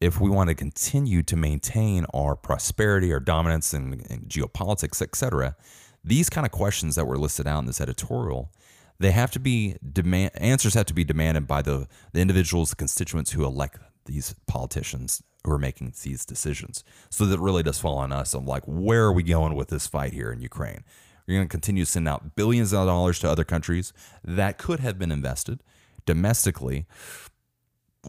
if 0.00 0.20
we 0.20 0.28
want 0.28 0.48
to 0.48 0.54
continue 0.54 1.22
to 1.22 1.36
maintain 1.36 2.06
our 2.12 2.36
prosperity, 2.36 3.12
our 3.12 3.20
dominance 3.20 3.72
in, 3.72 3.94
in 4.10 4.22
geopolitics, 4.22 5.00
etc., 5.00 5.56
these 6.04 6.30
kind 6.30 6.46
of 6.46 6.52
questions 6.52 6.94
that 6.94 7.06
were 7.06 7.18
listed 7.18 7.46
out 7.46 7.60
in 7.60 7.66
this 7.66 7.80
editorial 7.80 8.52
they 8.98 9.10
have 9.10 9.30
to 9.32 9.38
be 9.38 9.76
demand 9.92 10.30
answers 10.34 10.74
have 10.74 10.86
to 10.86 10.94
be 10.94 11.04
demanded 11.04 11.46
by 11.46 11.62
the, 11.62 11.86
the 12.12 12.20
individuals, 12.20 12.70
the 12.70 12.76
constituents 12.76 13.32
who 13.32 13.44
elect 13.44 13.78
these 14.06 14.34
politicians 14.46 15.22
who 15.44 15.52
are 15.52 15.58
making 15.58 15.92
these 16.02 16.24
decisions. 16.24 16.84
So 17.10 17.26
that 17.26 17.38
really 17.38 17.62
does 17.62 17.78
fall 17.78 17.98
on 17.98 18.12
us 18.12 18.34
of 18.34 18.46
like, 18.46 18.64
where 18.66 19.04
are 19.04 19.12
we 19.12 19.22
going 19.22 19.54
with 19.54 19.68
this 19.68 19.86
fight 19.86 20.12
here 20.12 20.32
in 20.32 20.40
Ukraine? 20.40 20.84
We're 21.26 21.38
going 21.38 21.48
to 21.48 21.52
continue 21.52 21.84
to 21.84 21.90
send 21.90 22.08
out 22.08 22.36
billions 22.36 22.72
of 22.72 22.86
dollars 22.86 23.18
to 23.20 23.30
other 23.30 23.44
countries 23.44 23.92
that 24.24 24.58
could 24.58 24.80
have 24.80 24.98
been 24.98 25.12
invested 25.12 25.62
domestically. 26.04 26.86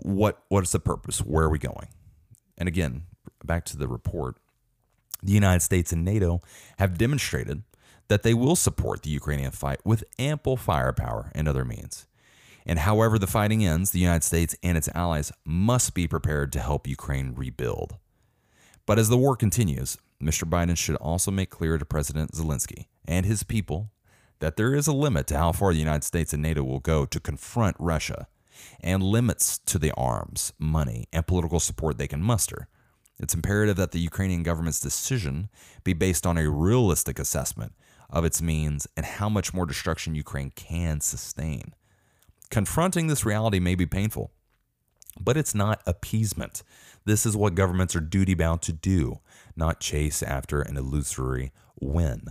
What 0.03 0.43
what 0.49 0.63
is 0.63 0.71
the 0.71 0.79
purpose? 0.79 1.19
Where 1.19 1.45
are 1.45 1.49
we 1.49 1.60
going? 1.60 1.88
And 2.57 2.67
again, 2.67 3.03
back 3.43 3.65
to 3.65 3.77
the 3.77 3.88
report, 3.88 4.38
the 5.21 5.33
United 5.33 5.62
States 5.62 5.91
and 5.91 6.03
NATO 6.03 6.41
have 6.79 6.97
demonstrated 6.97 7.63
that 8.07 8.23
they 8.23 8.33
will 8.33 8.55
support 8.55 9.03
the 9.03 9.10
Ukrainian 9.10 9.51
fight 9.51 9.79
with 9.83 10.03
ample 10.17 10.57
firepower 10.57 11.31
and 11.36 11.47
other 11.47 11.65
means. 11.65 12.07
And 12.65 12.79
however 12.79 13.17
the 13.17 13.27
fighting 13.27 13.65
ends, 13.65 13.91
the 13.91 13.99
United 13.99 14.23
States 14.23 14.55
and 14.62 14.77
its 14.77 14.89
allies 14.93 15.31
must 15.45 15.93
be 15.93 16.07
prepared 16.07 16.51
to 16.53 16.60
help 16.60 16.88
Ukraine 16.88 17.33
rebuild. 17.36 17.95
But 18.86 18.99
as 18.99 19.10
the 19.10 19.17
war 19.17 19.36
continues, 19.36 19.97
Mr. 20.21 20.49
Biden 20.49 20.77
should 20.77 20.95
also 20.97 21.31
make 21.31 21.49
clear 21.49 21.77
to 21.77 21.86
President 21.86 22.31
Zelensky 22.31 22.88
and 23.05 23.25
his 23.25 23.43
people 23.43 23.91
that 24.39 24.57
there 24.57 24.73
is 24.73 24.88
a 24.88 24.93
limit 24.93 25.27
to 25.27 25.38
how 25.38 25.51
far 25.51 25.73
the 25.73 25.79
United 25.79 26.03
States 26.03 26.33
and 26.33 26.41
NATO 26.41 26.63
will 26.63 26.79
go 26.79 27.05
to 27.05 27.19
confront 27.19 27.75
Russia 27.79 28.27
and 28.80 29.04
limits 29.04 29.58
to 29.60 29.80
the 29.80 29.91
arms, 29.93 30.54
money, 30.60 31.08
and 31.12 31.28
political 31.28 31.60
support 31.60 31.98
they 31.98 32.08
can 32.08 32.22
muster. 32.22 32.67
It's 33.20 33.34
imperative 33.34 33.78
that 33.78 33.91
the 33.91 34.00
Ukrainian 34.00 34.43
government's 34.43 34.80
decision 34.80 35.50
be 35.84 35.93
based 35.93 36.26
on 36.26 36.38
a 36.38 36.50
realistic 36.50 37.17
assessment 37.20 37.74
of 38.10 38.26
its 38.26 38.41
means 38.41 38.88
and 38.96 39.06
how 39.06 39.30
much 39.30 39.54
more 39.54 39.65
destruction 39.65 40.15
Ukraine 40.15 40.52
can 40.52 41.02
sustain. 41.02 41.74
Confronting 42.50 43.08
this 43.08 43.26
reality 43.26 43.60
may 43.60 43.76
be 43.76 43.86
painful, 43.86 44.32
but 45.20 45.36
it's 45.36 45.56
not 45.56 45.82
appeasement. 45.86 46.63
This 47.06 47.26
is 47.26 47.36
what 47.36 47.56
governments 47.56 47.96
are 47.96 48.02
duty 48.02 48.34
bound 48.34 48.62
to 48.63 48.74
do, 48.74 49.20
not 49.56 49.80
chase 49.80 50.22
after 50.22 50.62
an 50.62 50.78
illusory 50.78 51.52
win. 51.80 52.28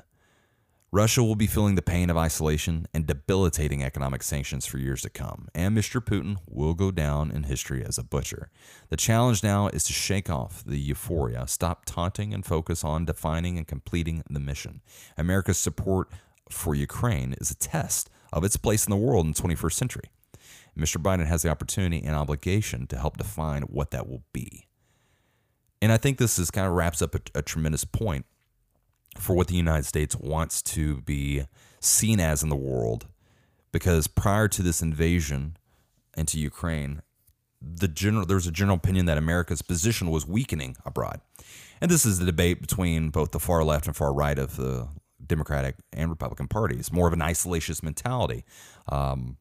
Russia 0.93 1.23
will 1.23 1.35
be 1.35 1.49
feeling 1.49 1.75
the 1.75 1.83
pain 1.83 2.11
of 2.11 2.17
isolation 2.17 2.87
and 2.95 3.07
debilitating 3.07 3.83
economic 3.83 4.23
sanctions 4.23 4.67
for 4.67 4.79
years 4.79 5.03
to 5.03 5.11
come, 5.11 5.49
and 5.53 5.77
Mr. 5.77 6.01
Putin 6.01 6.37
will 6.47 6.75
go 6.75 6.93
down 6.93 7.33
in 7.33 7.43
history 7.43 7.85
as 7.85 7.99
a 7.99 8.05
butcher. 8.05 8.51
The 8.89 8.97
challenge 8.97 9.43
now 9.43 9.67
is 9.67 9.83
to 9.85 9.93
shake 9.93 10.31
off 10.31 10.63
the 10.65 10.79
euphoria, 10.79 11.49
stop 11.49 11.85
taunting, 11.87 12.33
and 12.33 12.47
focus 12.47 12.85
on 12.85 13.05
defining 13.05 13.59
and 13.59 13.67
completing 13.67 14.23
the 14.31 14.39
mission. 14.39 14.81
America's 15.19 15.59
support 15.59 16.09
for 16.49 16.75
Ukraine 16.75 17.35
is 17.41 17.51
a 17.51 17.57
test 17.57 18.09
of 18.33 18.45
its 18.45 18.57
place 18.57 18.87
in 18.87 18.91
the 18.91 18.97
world 18.97 19.27
in 19.27 19.33
the 19.33 19.43
21st 19.43 19.73
century. 19.73 20.11
Mr. 20.79 21.03
Biden 21.03 21.27
has 21.27 21.43
the 21.43 21.51
opportunity 21.51 22.05
and 22.05 22.15
obligation 22.15 22.87
to 22.87 22.99
help 22.99 23.17
define 23.17 23.63
what 23.63 23.91
that 23.91 24.09
will 24.09 24.23
be. 24.33 24.69
And 25.83 25.91
I 25.91 25.97
think 25.97 26.19
this 26.19 26.39
is 26.39 26.51
kind 26.51 26.67
of 26.67 26.75
wraps 26.75 27.03
up 27.03 27.15
a, 27.15 27.21
a 27.35 27.43
tremendous 27.43 27.85
point 27.85 28.25
for 29.19 29.35
what 29.35 29.49
the 29.49 29.57
United 29.57 29.87
States 29.87 30.17
wants 30.17 30.63
to 30.63 31.01
be 31.03 31.45
seen 31.81 32.21
as 32.21 32.43
in 32.43 32.49
the 32.49 32.57
world. 32.57 33.07
Because 33.73 34.07
prior 34.07 34.49
to 34.49 34.63
this 34.63 34.81
invasion 34.81 35.57
into 36.17 36.39
Ukraine, 36.41 37.03
the 37.61 37.89
general 37.89 38.27
there 38.27 38.37
was 38.37 38.47
a 38.47 38.53
general 38.53 38.77
opinion 38.77 39.07
that 39.07 39.19
America's 39.19 39.63
position 39.63 40.11
was 40.11 40.27
weakening 40.27 40.77
abroad. 40.85 41.21
And 41.81 41.91
this 41.91 42.07
is 42.07 42.19
the 42.19 42.27
debate 42.27 42.61
between 42.61 43.11
both 43.11 43.33
the 43.33 43.41
far 43.41 43.65
left 43.65 43.87
and 43.87 43.97
far 43.97 44.13
right 44.13 44.39
of 44.39 44.57
the 44.57 44.89
Democratic 45.25 45.77
and 45.93 46.11
Republican 46.11 46.49
parties. 46.49 46.93
More 46.93 47.07
of 47.07 47.13
an 47.13 47.21
isolationist 47.21 47.83
mentality, 47.83 48.45
um, 48.89 49.37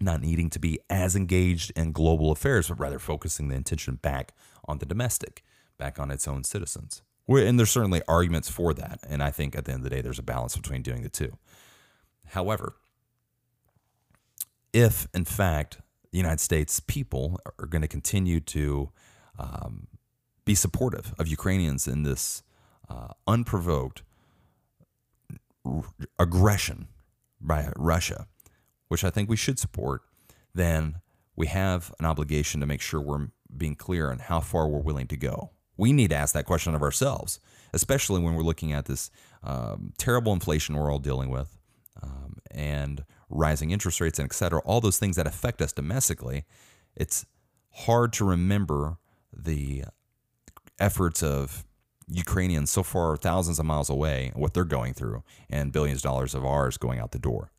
not 0.00 0.20
needing 0.20 0.50
to 0.50 0.58
be 0.58 0.78
as 0.88 1.16
engaged 1.16 1.72
in 1.76 1.92
global 1.92 2.30
affairs, 2.30 2.68
but 2.68 2.78
rather 2.78 2.98
focusing 2.98 3.48
the 3.48 3.56
attention 3.56 3.96
back 3.96 4.32
on 4.66 4.78
the 4.78 4.86
domestic, 4.86 5.42
back 5.78 5.98
on 5.98 6.10
its 6.10 6.28
own 6.28 6.44
citizens. 6.44 7.02
And 7.28 7.58
there's 7.58 7.70
certainly 7.70 8.02
arguments 8.08 8.48
for 8.48 8.72
that. 8.74 9.00
And 9.08 9.22
I 9.22 9.30
think 9.30 9.54
at 9.54 9.66
the 9.66 9.72
end 9.72 9.80
of 9.80 9.84
the 9.84 9.90
day, 9.90 10.00
there's 10.00 10.18
a 10.18 10.22
balance 10.22 10.56
between 10.56 10.82
doing 10.82 11.02
the 11.02 11.10
two. 11.10 11.36
However, 12.28 12.76
if 14.72 15.08
in 15.14 15.24
fact 15.24 15.78
the 16.10 16.18
United 16.18 16.40
States 16.40 16.80
people 16.80 17.38
are 17.58 17.66
going 17.66 17.82
to 17.82 17.88
continue 17.88 18.40
to 18.40 18.90
um, 19.38 19.88
be 20.44 20.54
supportive 20.54 21.14
of 21.18 21.28
Ukrainians 21.28 21.86
in 21.86 22.02
this 22.02 22.42
uh, 22.88 23.08
unprovoked 23.26 24.02
r- 25.64 25.84
aggression 26.18 26.88
by 27.40 27.70
Russia, 27.76 28.26
which 28.88 29.04
I 29.04 29.10
think 29.10 29.28
we 29.28 29.36
should 29.36 29.58
support, 29.58 30.02
then 30.54 31.00
we 31.36 31.46
have 31.46 31.92
an 31.98 32.06
obligation 32.06 32.60
to 32.60 32.66
make 32.66 32.80
sure 32.80 33.00
we're 33.00 33.28
being 33.54 33.74
clear 33.74 34.10
on 34.10 34.18
how 34.18 34.40
far 34.40 34.66
we're 34.68 34.80
willing 34.80 35.06
to 35.08 35.16
go. 35.16 35.50
We 35.78 35.94
need 35.94 36.10
to 36.10 36.16
ask 36.16 36.34
that 36.34 36.44
question 36.44 36.74
of 36.74 36.82
ourselves, 36.82 37.40
especially 37.72 38.20
when 38.20 38.34
we're 38.34 38.42
looking 38.42 38.72
at 38.74 38.84
this 38.84 39.10
um, 39.42 39.94
terrible 39.96 40.34
inflation 40.34 40.76
we're 40.76 40.92
all 40.92 40.98
dealing 40.98 41.30
with 41.30 41.56
um, 42.02 42.36
and 42.50 43.04
rising 43.30 43.70
interest 43.70 44.00
rates 44.00 44.18
and 44.18 44.26
et 44.26 44.34
cetera, 44.34 44.60
all 44.60 44.80
those 44.82 44.98
things 44.98 45.16
that 45.16 45.26
affect 45.26 45.62
us 45.62 45.72
domestically. 45.72 46.44
It's 46.96 47.24
hard 47.70 48.12
to 48.14 48.24
remember 48.24 48.98
the 49.32 49.84
efforts 50.80 51.22
of 51.22 51.64
Ukrainians 52.08 52.70
so 52.70 52.82
far 52.82 53.16
thousands 53.16 53.58
of 53.58 53.66
miles 53.66 53.90
away, 53.90 54.32
what 54.34 54.54
they're 54.54 54.64
going 54.64 54.94
through, 54.94 55.22
and 55.50 55.72
billions 55.72 55.98
of 55.98 56.04
dollars 56.04 56.34
of 56.34 56.44
ours 56.44 56.76
going 56.76 56.98
out 56.98 57.12
the 57.12 57.18
door. 57.18 57.52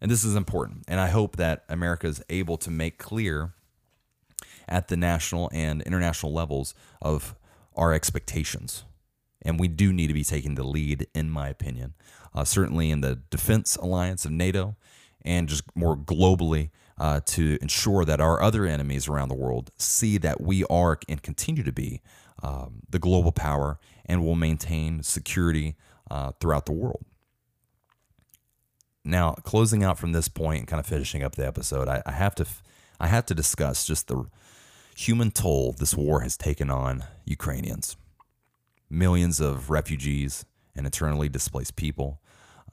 And 0.00 0.10
this 0.10 0.24
is 0.24 0.34
important. 0.34 0.84
And 0.88 1.00
I 1.00 1.08
hope 1.08 1.36
that 1.36 1.64
America 1.68 2.06
is 2.06 2.22
able 2.28 2.58
to 2.58 2.70
make 2.70 2.98
clear 2.98 3.54
at 4.68 4.88
the 4.88 4.96
national 4.96 5.48
and 5.52 5.80
international 5.82 6.32
levels 6.32 6.74
of 7.00 7.35
our 7.76 7.92
expectations. 7.92 8.84
And 9.42 9.60
we 9.60 9.68
do 9.68 9.92
need 9.92 10.08
to 10.08 10.14
be 10.14 10.24
taking 10.24 10.54
the 10.54 10.64
lead, 10.64 11.06
in 11.14 11.30
my 11.30 11.48
opinion, 11.48 11.94
uh, 12.34 12.44
certainly 12.44 12.90
in 12.90 13.00
the 13.00 13.20
defense 13.30 13.76
alliance 13.76 14.24
of 14.24 14.32
NATO 14.32 14.76
and 15.24 15.48
just 15.48 15.64
more 15.76 15.96
globally 15.96 16.70
uh, 16.98 17.20
to 17.26 17.58
ensure 17.60 18.04
that 18.04 18.20
our 18.20 18.42
other 18.42 18.64
enemies 18.64 19.08
around 19.08 19.28
the 19.28 19.34
world 19.34 19.70
see 19.76 20.18
that 20.18 20.40
we 20.40 20.64
are 20.64 20.98
and 21.08 21.22
continue 21.22 21.62
to 21.62 21.72
be 21.72 22.00
um, 22.42 22.80
the 22.88 22.98
global 22.98 23.32
power 23.32 23.78
and 24.06 24.24
will 24.24 24.34
maintain 24.34 25.02
security 25.02 25.76
uh, 26.10 26.32
throughout 26.40 26.66
the 26.66 26.72
world. 26.72 27.04
Now, 29.04 29.32
closing 29.32 29.84
out 29.84 29.98
from 29.98 30.12
this 30.12 30.28
point 30.28 30.60
and 30.60 30.68
kind 30.68 30.80
of 30.80 30.86
finishing 30.86 31.22
up 31.22 31.36
the 31.36 31.46
episode, 31.46 31.88
I, 31.88 32.02
I 32.06 32.12
have 32.12 32.34
to 32.36 32.46
I 32.98 33.08
have 33.08 33.26
to 33.26 33.34
discuss 33.34 33.86
just 33.86 34.08
the 34.08 34.24
human 34.96 35.30
toll 35.30 35.72
this 35.72 35.94
war 35.94 36.20
has 36.20 36.36
taken 36.36 36.70
on 36.70 37.04
Ukrainians. 37.24 37.96
Millions 38.88 39.40
of 39.40 39.68
refugees 39.70 40.46
and 40.74 40.86
internally 40.86 41.28
displaced 41.28 41.76
people. 41.76 42.20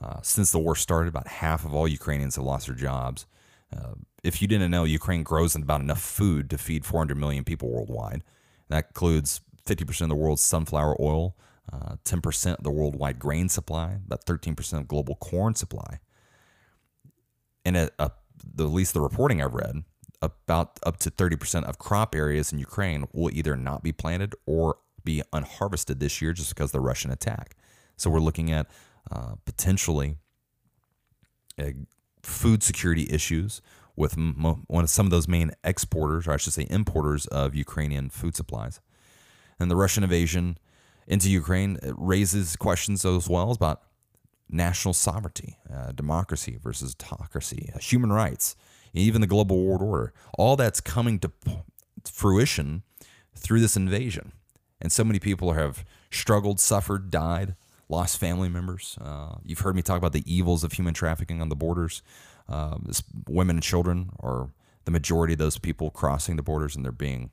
Uh, 0.02 0.20
since 0.22 0.52
the 0.52 0.60
war 0.60 0.76
started, 0.76 1.10
about 1.10 1.28
half 1.28 1.66
of 1.66 1.74
all 1.74 1.88
Ukrainians 1.88 2.36
have 2.36 2.46
lost 2.46 2.68
their 2.68 2.76
jobs. 2.76 3.26
Uh, 3.76 3.94
if 4.24 4.42
you 4.42 4.48
didn't 4.48 4.72
know, 4.72 4.86
Ukraine 4.86 5.24
grows 5.24 5.56
about 5.56 5.82
enough 5.82 6.02
food 6.02 6.50
to 6.50 6.58
feed 6.58 6.86
400 6.86 7.18
million 7.18 7.44
people 7.44 7.70
worldwide. 7.70 8.24
That 8.70 8.88
includes 8.88 9.42
50% 9.66 10.02
of 10.04 10.10
the 10.10 10.16
world's 10.16 10.42
sunflower 10.42 11.02
oil, 11.02 11.36
uh, 11.72 11.96
10% 12.06 12.58
of 12.58 12.64
the 12.64 12.72
worldwide 12.72 13.20
grain 13.20 13.50
supply, 13.50 14.00
about 14.06 14.26
13% 14.26 14.80
of 14.80 14.88
global 14.88 15.16
corn 15.16 15.56
supply. 15.56 16.00
And 17.66 17.76
at, 17.78 17.94
uh, 18.00 18.10
the, 18.44 18.66
at 18.66 18.72
least 18.72 18.94
the 18.94 19.02
reporting 19.02 19.42
I've 19.42 19.54
read, 19.54 19.84
about 20.24 20.80
up 20.84 20.98
to 20.98 21.12
30% 21.12 21.64
of 21.66 21.78
crop 21.78 22.16
areas 22.16 22.52
in 22.52 22.60
Ukraine 22.60 23.08
will 23.14 23.32
either 23.32 23.56
not 23.56 23.84
be 23.84 23.92
planted 23.92 24.34
or 24.46 24.78
be 25.04 25.22
unharvested 25.34 26.00
this 26.00 26.22
year 26.22 26.32
just 26.34 26.50
because 26.50 26.70
of 26.70 26.72
the 26.72 26.80
Russian 26.80 27.12
attack. 27.12 27.56
So 27.98 28.10
we're 28.10 28.20
looking 28.20 28.52
at 28.52 28.68
uh, 29.12 29.34
potentially 29.46 30.18
uh, 31.60 31.72
food 32.24 32.64
security 32.64 33.08
issues 33.10 33.62
with 33.96 34.18
mo- 34.18 34.64
one 34.68 34.86
of 34.86 34.90
some 34.90 35.06
of 35.06 35.12
those 35.12 35.28
main 35.28 35.52
exporters, 35.64 36.26
or 36.26 36.32
I 36.32 36.38
should 36.38 36.54
say 36.54 36.66
importers 36.70 37.28
of 37.28 37.54
Ukrainian 37.54 38.10
food 38.10 38.36
supplies. 38.36 38.80
And 39.60 39.70
the 39.70 39.76
Russian 39.76 40.04
invasion 40.04 40.58
into 41.06 41.30
Ukraine 41.30 41.78
raises 41.84 42.56
questions 42.56 43.06
as 43.06 43.30
well 43.30 43.52
about 43.52 43.82
national 44.50 44.94
sovereignty, 44.94 45.58
uh, 45.72 45.92
democracy 45.92 46.58
versus 46.62 46.96
autocracy, 46.96 47.70
uh, 47.76 47.80
human 47.80 48.12
rights, 48.12 48.56
even 49.01 49.21
the 49.21 49.27
global 49.27 49.65
world 49.65 49.82
order. 49.82 50.13
All 50.38 50.56
that's 50.56 50.82
coming 50.82 51.19
to 51.19 51.32
fruition 52.06 52.84
through 53.36 53.60
this 53.60 53.75
invasion. 53.75 54.34
And 54.79 54.91
so 54.91 55.03
many 55.03 55.19
people 55.19 55.53
have 55.53 55.86
struggled, 56.12 56.60
suffered, 56.60 57.10
died, 57.10 57.56
lost 57.89 58.17
family 58.17 58.49
members. 58.49 58.97
Uh, 59.01 59.36
you've 59.43 59.60
heard 59.60 59.75
me 59.75 59.82
talk 59.82 59.97
about 59.97 60.13
the 60.13 60.32
evils 60.32 60.63
of 60.63 60.73
human 60.73 60.93
trafficking 60.93 61.41
on 61.41 61.49
the 61.49 61.56
borders. 61.56 62.01
Uh, 62.47 62.77
women 63.27 63.58
and 63.58 63.63
children 63.63 64.10
are 64.19 64.49
the 64.86 64.91
majority 64.91 65.34
of 65.34 65.39
those 65.39 65.58
people 65.58 65.89
crossing 65.89 66.36
the 66.36 66.43
borders, 66.43 66.75
and 66.75 66.84
they're 66.84 66.91
being 66.91 67.32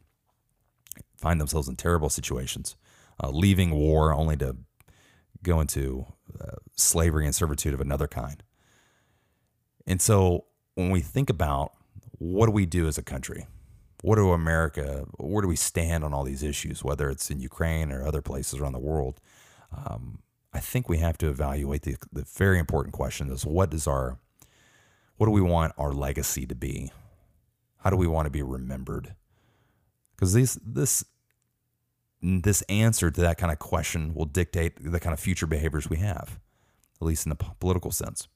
find 1.16 1.40
themselves 1.40 1.68
in 1.68 1.76
terrible 1.76 2.08
situations, 2.08 2.76
uh, 3.22 3.28
leaving 3.30 3.72
war 3.72 4.12
only 4.14 4.36
to 4.36 4.56
go 5.42 5.60
into 5.60 6.06
uh, 6.40 6.56
slavery 6.76 7.26
and 7.26 7.34
servitude 7.34 7.74
of 7.74 7.80
another 7.80 8.06
kind. 8.06 8.42
And 9.86 10.00
so 10.00 10.44
when 10.80 10.90
we 10.90 11.00
think 11.00 11.30
about 11.30 11.72
what 12.18 12.46
do 12.46 12.52
we 12.52 12.66
do 12.66 12.88
as 12.88 12.98
a 12.98 13.02
country? 13.02 13.46
What 14.02 14.16
do 14.16 14.32
America, 14.32 15.06
where 15.18 15.42
do 15.42 15.48
we 15.48 15.56
stand 15.56 16.04
on 16.04 16.14
all 16.14 16.24
these 16.24 16.42
issues, 16.42 16.82
whether 16.82 17.10
it's 17.10 17.30
in 17.30 17.40
Ukraine 17.40 17.92
or 17.92 18.06
other 18.06 18.22
places 18.22 18.58
around 18.58 18.72
the 18.72 18.78
world? 18.78 19.20
Um, 19.76 20.20
I 20.52 20.60
think 20.60 20.88
we 20.88 20.98
have 20.98 21.18
to 21.18 21.28
evaluate 21.28 21.82
the, 21.82 21.96
the 22.10 22.22
very 22.22 22.58
important 22.58 22.94
question 22.94 23.30
is 23.30 23.44
what 23.44 23.74
is 23.74 23.86
our, 23.86 24.18
what 25.16 25.26
do 25.26 25.32
we 25.32 25.42
want 25.42 25.74
our 25.76 25.92
legacy 25.92 26.46
to 26.46 26.54
be? 26.54 26.90
How 27.78 27.90
do 27.90 27.96
we 27.96 28.06
want 28.06 28.26
to 28.26 28.30
be 28.30 28.42
remembered? 28.42 29.14
Because 30.16 30.32
these, 30.32 30.58
this, 30.64 31.04
this 32.22 32.62
answer 32.62 33.10
to 33.10 33.20
that 33.20 33.38
kind 33.38 33.52
of 33.52 33.58
question 33.58 34.14
will 34.14 34.24
dictate 34.24 34.72
the 34.80 35.00
kind 35.00 35.12
of 35.12 35.20
future 35.20 35.46
behaviors 35.46 35.90
we 35.90 35.98
have, 35.98 36.38
at 37.00 37.06
least 37.06 37.26
in 37.26 37.30
the 37.30 37.36
political 37.36 37.90
sense 37.90 38.28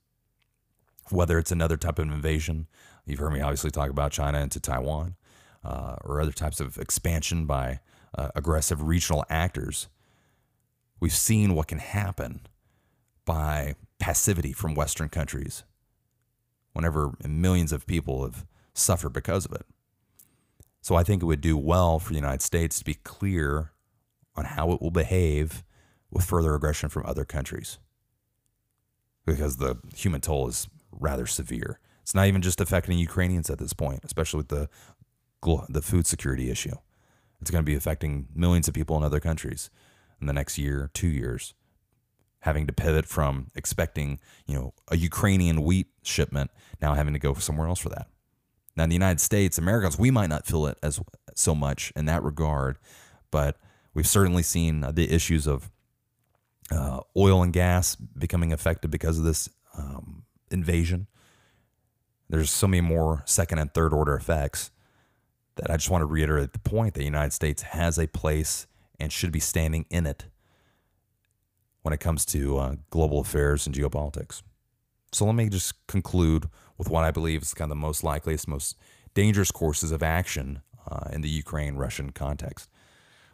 whether 1.11 1.39
it's 1.39 1.53
another 1.53 1.77
type 1.77 1.99
of 1.99 2.11
invasion. 2.11 2.67
You've 3.07 3.19
heard 3.19 3.33
me 3.33 3.41
obviously 3.41 3.71
talk 3.71 3.91
about 3.91 4.13
China 4.13 4.39
into 4.41 4.61
Taiwan 4.61 5.17
uh, 5.65 5.97
or 6.03 6.21
other 6.21 6.33
types 6.33 6.61
of 6.61 6.79
expansion 6.79 7.47
by 7.47 7.81
uh, 8.17 8.29
aggressive 8.35 8.83
regional 8.83 9.25
actors. 9.29 9.89
We've 11.01 11.13
seen 11.13 11.55
what 11.55 11.69
can 11.69 11.79
happen 11.79 12.43
by 13.25 13.75
passivity 13.99 14.53
from 14.53 14.75
Western 14.75 15.09
countries 15.09 15.65
whenever 16.73 17.13
millions 17.27 17.73
of 17.73 17.87
people 17.87 18.23
have 18.25 18.45
suffered 18.73 19.13
because 19.13 19.47
of 19.47 19.53
it. 19.53 19.67
So 20.81 20.97
I 20.97 21.03
think 21.03 21.23
it 21.23 21.27
would 21.27 21.41
do 21.41 21.57
well 21.57 21.99
for 21.99 22.11
the 22.11 22.19
United 22.19 22.43
States 22.43 22.79
to 22.79 22.85
be 22.85 22.95
clear 22.95 23.73
on 24.37 24.45
how 24.45 24.73
it 24.73 24.83
will 24.83 24.91
behave 24.91 25.63
with 26.11 26.25
further 26.25 26.55
aggression 26.55 26.89
from 26.89 27.07
other 27.07 27.25
countries 27.25 27.79
because 29.25 29.57
the 29.57 29.77
human 29.95 30.21
toll 30.21 30.49
is 30.49 30.69
rather 30.99 31.27
severe. 31.27 31.79
It's 32.03 32.15
not 32.15 32.27
even 32.27 32.43
just 32.43 32.61
affecting 32.61 32.99
Ukrainians 32.99 33.51
at 33.51 33.59
this 33.59 33.73
point, 33.73 34.01
especially 34.05 34.39
with 34.39 34.49
the 34.49 34.69
the 35.69 35.83
food 35.83 36.07
security 36.07 36.51
issue. 36.51 36.75
It's 37.41 37.51
going 37.51 37.63
to 37.63 37.71
be 37.71 37.75
affecting 37.75 38.29
millions 38.35 38.67
of 38.67 38.73
people 38.73 38.97
in 38.97 39.03
other 39.03 39.21
countries 39.21 39.69
in 40.19 40.27
the 40.27 40.33
next 40.33 40.57
year, 40.57 40.91
two 40.95 41.09
years, 41.09 41.53
having 42.41 42.67
to 42.67 42.73
pivot 42.73 43.05
from 43.05 43.51
expecting, 43.55 44.21
you 44.47 44.55
know, 44.55 44.73
a 44.91 44.97
Ukrainian 44.97 45.63
wheat 45.63 45.89
shipment 46.03 46.51
now 46.81 46.95
having 46.95 47.13
to 47.13 47.19
go 47.19 47.35
somewhere 47.35 47.69
else 47.69 47.81
for 47.81 47.91
that. 47.91 48.09
Now, 48.77 48.85
in 48.85 48.91
the 48.91 48.95
United 48.95 49.21
States, 49.21 49.59
Americans, 49.59 49.99
we 49.99 50.11
might 50.11 50.29
not 50.29 50.47
feel 50.47 50.67
it 50.67 50.79
as 50.83 51.01
so 51.35 51.55
much 51.55 51.93
in 51.95 52.07
that 52.07 52.23
regard, 52.23 52.79
but 53.31 53.59
we've 53.93 54.07
certainly 54.07 54.43
seen 54.43 54.81
the 54.81 55.13
issues 55.13 55.47
of 55.47 55.71
uh, 56.71 57.01
oil 57.17 57.43
and 57.43 57.53
gas 57.53 57.95
becoming 57.95 58.53
affected 58.53 58.91
because 58.91 59.19
of 59.19 59.25
this 59.25 59.49
um, 59.77 60.24
invasion. 60.55 61.07
There's 62.31 62.51
so 62.51 62.67
many 62.67 62.81
more 62.81 63.23
second 63.27 63.59
and 63.59 63.73
third 63.75 63.93
order 63.93 64.15
effects 64.15 64.71
that 65.57 65.71
I 65.71 65.77
just 65.77 65.91
want 65.91 66.03
to 66.03 66.07
reiterate 66.07 66.53
the 66.53 66.59
point 66.59 66.95
that 66.95 67.01
the 67.01 67.05
United 67.05 67.33
States 67.33 67.63
has 67.63 67.99
a 67.99 68.07
place 68.07 68.67
and 68.99 69.13
should 69.13 69.31
be 69.33 69.41
standing 69.41 69.85
in 69.91 70.07
it 70.07 70.25
when 71.83 71.93
it 71.93 72.01
comes 72.01 72.25
to 72.27 72.57
uh, 72.57 72.77
global 72.91 73.21
affairs 73.21 73.67
and 73.67 73.75
geopolitics. 73.75 74.43
So 75.13 75.27
let 75.27 75.35
me 75.35 75.49
just 75.49 75.87
conclude 75.87 76.49
with 76.79 76.89
what 76.89 77.05
I 77.05 77.11
believe 77.11 77.43
is 77.43 77.55
kind 77.55 77.71
of 77.71 77.77
the 77.77 77.81
most 77.81 78.03
likeliest, 78.03 78.49
most 78.49 78.77
dangerous 79.13 79.51
courses 79.51 79.93
of 79.93 80.03
action 80.03 80.63
uh, 80.91 81.11
in 81.13 81.21
the 81.21 81.29
Ukraine 81.29 81.77
Russian 81.77 82.11
context. 82.11 82.69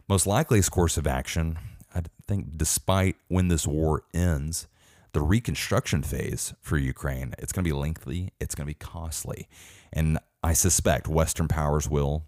Most 0.09 0.27
likeliest 0.27 0.73
course 0.73 0.97
of 0.97 1.07
action, 1.07 1.59
I 1.95 2.03
think, 2.27 2.59
despite 2.59 3.17
when 3.29 3.49
this 3.49 3.67
war 3.67 4.03
ends, 4.13 4.67
the 5.12 5.23
reconstruction 5.23 6.03
phase 6.03 6.55
for 6.61 6.79
Ukraine, 6.79 7.35
it's 7.38 7.53
going 7.53 7.64
to 7.64 7.68
be 7.68 7.75
lengthy, 7.77 8.33
it's 8.40 8.55
going 8.55 8.66
to 8.66 8.70
be 8.70 8.75
costly. 8.75 9.49
And 9.92 10.18
I 10.42 10.53
suspect 10.53 11.09
Western 11.09 11.49
powers 11.49 11.88
will 11.88 12.25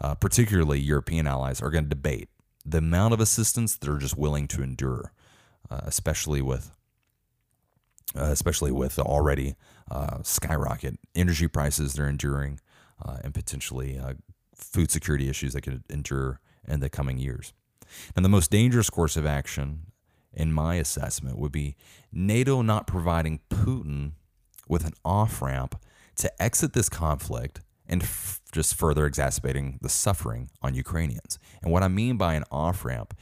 uh, 0.00 0.14
particularly 0.14 0.80
European 0.80 1.26
allies, 1.26 1.60
are 1.60 1.70
going 1.70 1.84
to 1.84 1.88
debate 1.88 2.28
the 2.64 2.78
amount 2.78 3.14
of 3.14 3.20
assistance 3.20 3.76
they're 3.76 3.98
just 3.98 4.16
willing 4.16 4.48
to 4.48 4.62
endure, 4.62 5.12
uh, 5.70 5.80
especially 5.84 6.42
with 6.42 6.72
uh, 8.16 8.24
especially 8.24 8.72
with 8.72 8.96
the 8.96 9.02
already 9.02 9.54
uh, 9.88 10.20
skyrocket 10.22 10.98
energy 11.14 11.46
prices 11.46 11.92
they're 11.92 12.08
enduring, 12.08 12.58
uh, 13.04 13.18
and 13.22 13.34
potentially 13.34 13.96
uh, 13.98 14.14
food 14.52 14.90
security 14.90 15.28
issues 15.28 15.52
that 15.52 15.60
could 15.60 15.84
endure 15.88 16.40
in 16.66 16.80
the 16.80 16.90
coming 16.90 17.18
years. 17.18 17.52
And 18.16 18.24
the 18.24 18.28
most 18.28 18.50
dangerous 18.50 18.90
course 18.90 19.16
of 19.16 19.26
action, 19.26 19.89
in 20.32 20.52
my 20.52 20.76
assessment, 20.76 21.38
would 21.38 21.52
be 21.52 21.76
NATO 22.12 22.62
not 22.62 22.86
providing 22.86 23.40
Putin 23.50 24.12
with 24.68 24.84
an 24.84 24.94
off 25.04 25.42
ramp 25.42 25.80
to 26.16 26.42
exit 26.42 26.72
this 26.72 26.88
conflict 26.88 27.60
and 27.86 28.02
f- 28.02 28.40
just 28.52 28.74
further 28.74 29.04
exacerbating 29.06 29.78
the 29.82 29.88
suffering 29.88 30.50
on 30.62 30.74
Ukrainians. 30.74 31.38
And 31.62 31.72
what 31.72 31.82
I 31.82 31.88
mean 31.88 32.16
by 32.16 32.34
an 32.34 32.44
off 32.50 32.84
ramp 32.84 33.14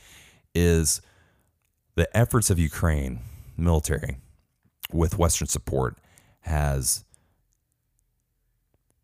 is 0.54 1.00
the 1.94 2.14
efforts 2.16 2.50
of 2.50 2.58
Ukraine 2.58 3.20
military 3.56 4.18
with 4.92 5.18
Western 5.18 5.48
support 5.48 5.98
has 6.40 7.04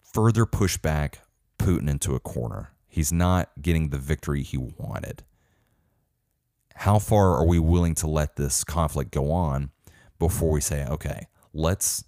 further 0.02 0.46
pushed 0.46 0.82
back 0.82 1.20
Putin 1.58 1.88
into 1.88 2.14
a 2.14 2.20
corner. 2.20 2.70
He's 2.86 3.12
not 3.12 3.50
getting 3.60 3.88
the 3.88 3.98
victory 3.98 4.42
he 4.42 4.58
wanted. 4.58 5.24
How 6.74 6.98
far 6.98 7.36
are 7.36 7.46
we 7.46 7.58
willing 7.58 7.94
to 7.96 8.06
let 8.06 8.36
this 8.36 8.64
conflict 8.64 9.10
go 9.10 9.30
on 9.30 9.70
before 10.18 10.50
we 10.50 10.60
say, 10.60 10.86
okay, 10.86 11.26
let's 11.52 12.04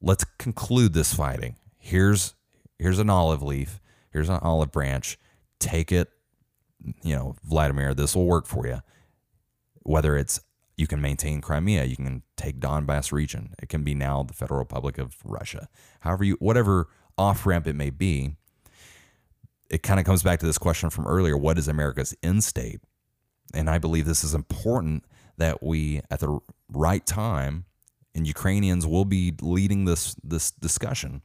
let's 0.00 0.24
conclude 0.38 0.94
this 0.94 1.12
fighting. 1.14 1.56
Here's 1.78 2.34
here's 2.78 2.98
an 2.98 3.10
olive 3.10 3.42
leaf, 3.42 3.80
here's 4.10 4.28
an 4.28 4.38
olive 4.42 4.72
branch. 4.72 5.18
Take 5.58 5.92
it, 5.92 6.08
you 7.02 7.14
know, 7.14 7.36
Vladimir, 7.44 7.94
this 7.94 8.16
will 8.16 8.26
work 8.26 8.46
for 8.46 8.66
you. 8.66 8.80
Whether 9.82 10.16
it's 10.16 10.40
you 10.76 10.86
can 10.86 11.02
maintain 11.02 11.42
Crimea, 11.42 11.84
you 11.84 11.96
can 11.96 12.22
take 12.38 12.58
Donbass 12.58 13.12
region. 13.12 13.54
It 13.62 13.68
can 13.68 13.84
be 13.84 13.94
now 13.94 14.22
the 14.22 14.32
Federal 14.32 14.58
Republic 14.58 14.96
of 14.96 15.16
Russia. 15.24 15.68
However 16.00 16.24
you 16.24 16.36
whatever 16.40 16.88
off 17.18 17.44
ramp 17.44 17.66
it 17.66 17.76
may 17.76 17.90
be, 17.90 18.36
it 19.68 19.82
kind 19.82 20.00
of 20.00 20.06
comes 20.06 20.22
back 20.22 20.40
to 20.40 20.46
this 20.46 20.58
question 20.58 20.88
from 20.88 21.06
earlier, 21.06 21.36
what 21.36 21.58
is 21.58 21.68
America's 21.68 22.14
end 22.22 22.42
state? 22.42 22.80
And 23.54 23.68
I 23.68 23.78
believe 23.78 24.06
this 24.06 24.24
is 24.24 24.34
important 24.34 25.04
that 25.38 25.62
we 25.62 26.02
at 26.10 26.20
the 26.20 26.38
right 26.68 27.04
time 27.06 27.64
and 28.14 28.26
Ukrainians 28.26 28.86
will 28.86 29.04
be 29.04 29.34
leading 29.40 29.84
this 29.84 30.16
this 30.22 30.50
discussion. 30.50 31.22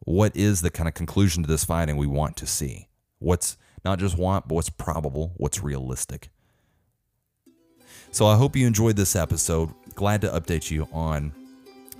What 0.00 0.36
is 0.36 0.60
the 0.60 0.70
kind 0.70 0.88
of 0.88 0.94
conclusion 0.94 1.42
to 1.42 1.48
this 1.48 1.64
fighting 1.64 1.96
we 1.96 2.06
want 2.06 2.36
to 2.38 2.46
see? 2.46 2.88
What's 3.18 3.56
not 3.84 3.98
just 3.98 4.18
want, 4.18 4.48
but 4.48 4.54
what's 4.54 4.70
probable, 4.70 5.32
what's 5.36 5.62
realistic. 5.62 6.30
So 8.10 8.26
I 8.26 8.36
hope 8.36 8.54
you 8.54 8.66
enjoyed 8.66 8.96
this 8.96 9.16
episode. 9.16 9.70
Glad 9.94 10.20
to 10.22 10.28
update 10.28 10.70
you 10.70 10.88
on 10.92 11.32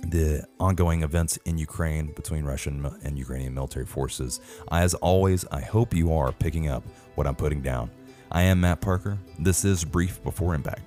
the 0.01 0.45
ongoing 0.59 1.03
events 1.03 1.37
in 1.45 1.57
Ukraine 1.57 2.13
between 2.13 2.45
Russian 2.45 2.85
and 3.03 3.17
Ukrainian 3.17 3.53
military 3.53 3.85
forces. 3.85 4.39
As 4.71 4.93
always, 4.95 5.45
I 5.51 5.61
hope 5.61 5.93
you 5.93 6.13
are 6.13 6.31
picking 6.31 6.67
up 6.67 6.83
what 7.15 7.27
I'm 7.27 7.35
putting 7.35 7.61
down. 7.61 7.89
I 8.35 8.41
am 8.41 8.59
Matt 8.59 8.81
Parker. 8.81 9.17
This 9.39 9.63
is 9.63 9.85
Brief 9.85 10.21
Before 10.21 10.55
Impact. 10.55 10.81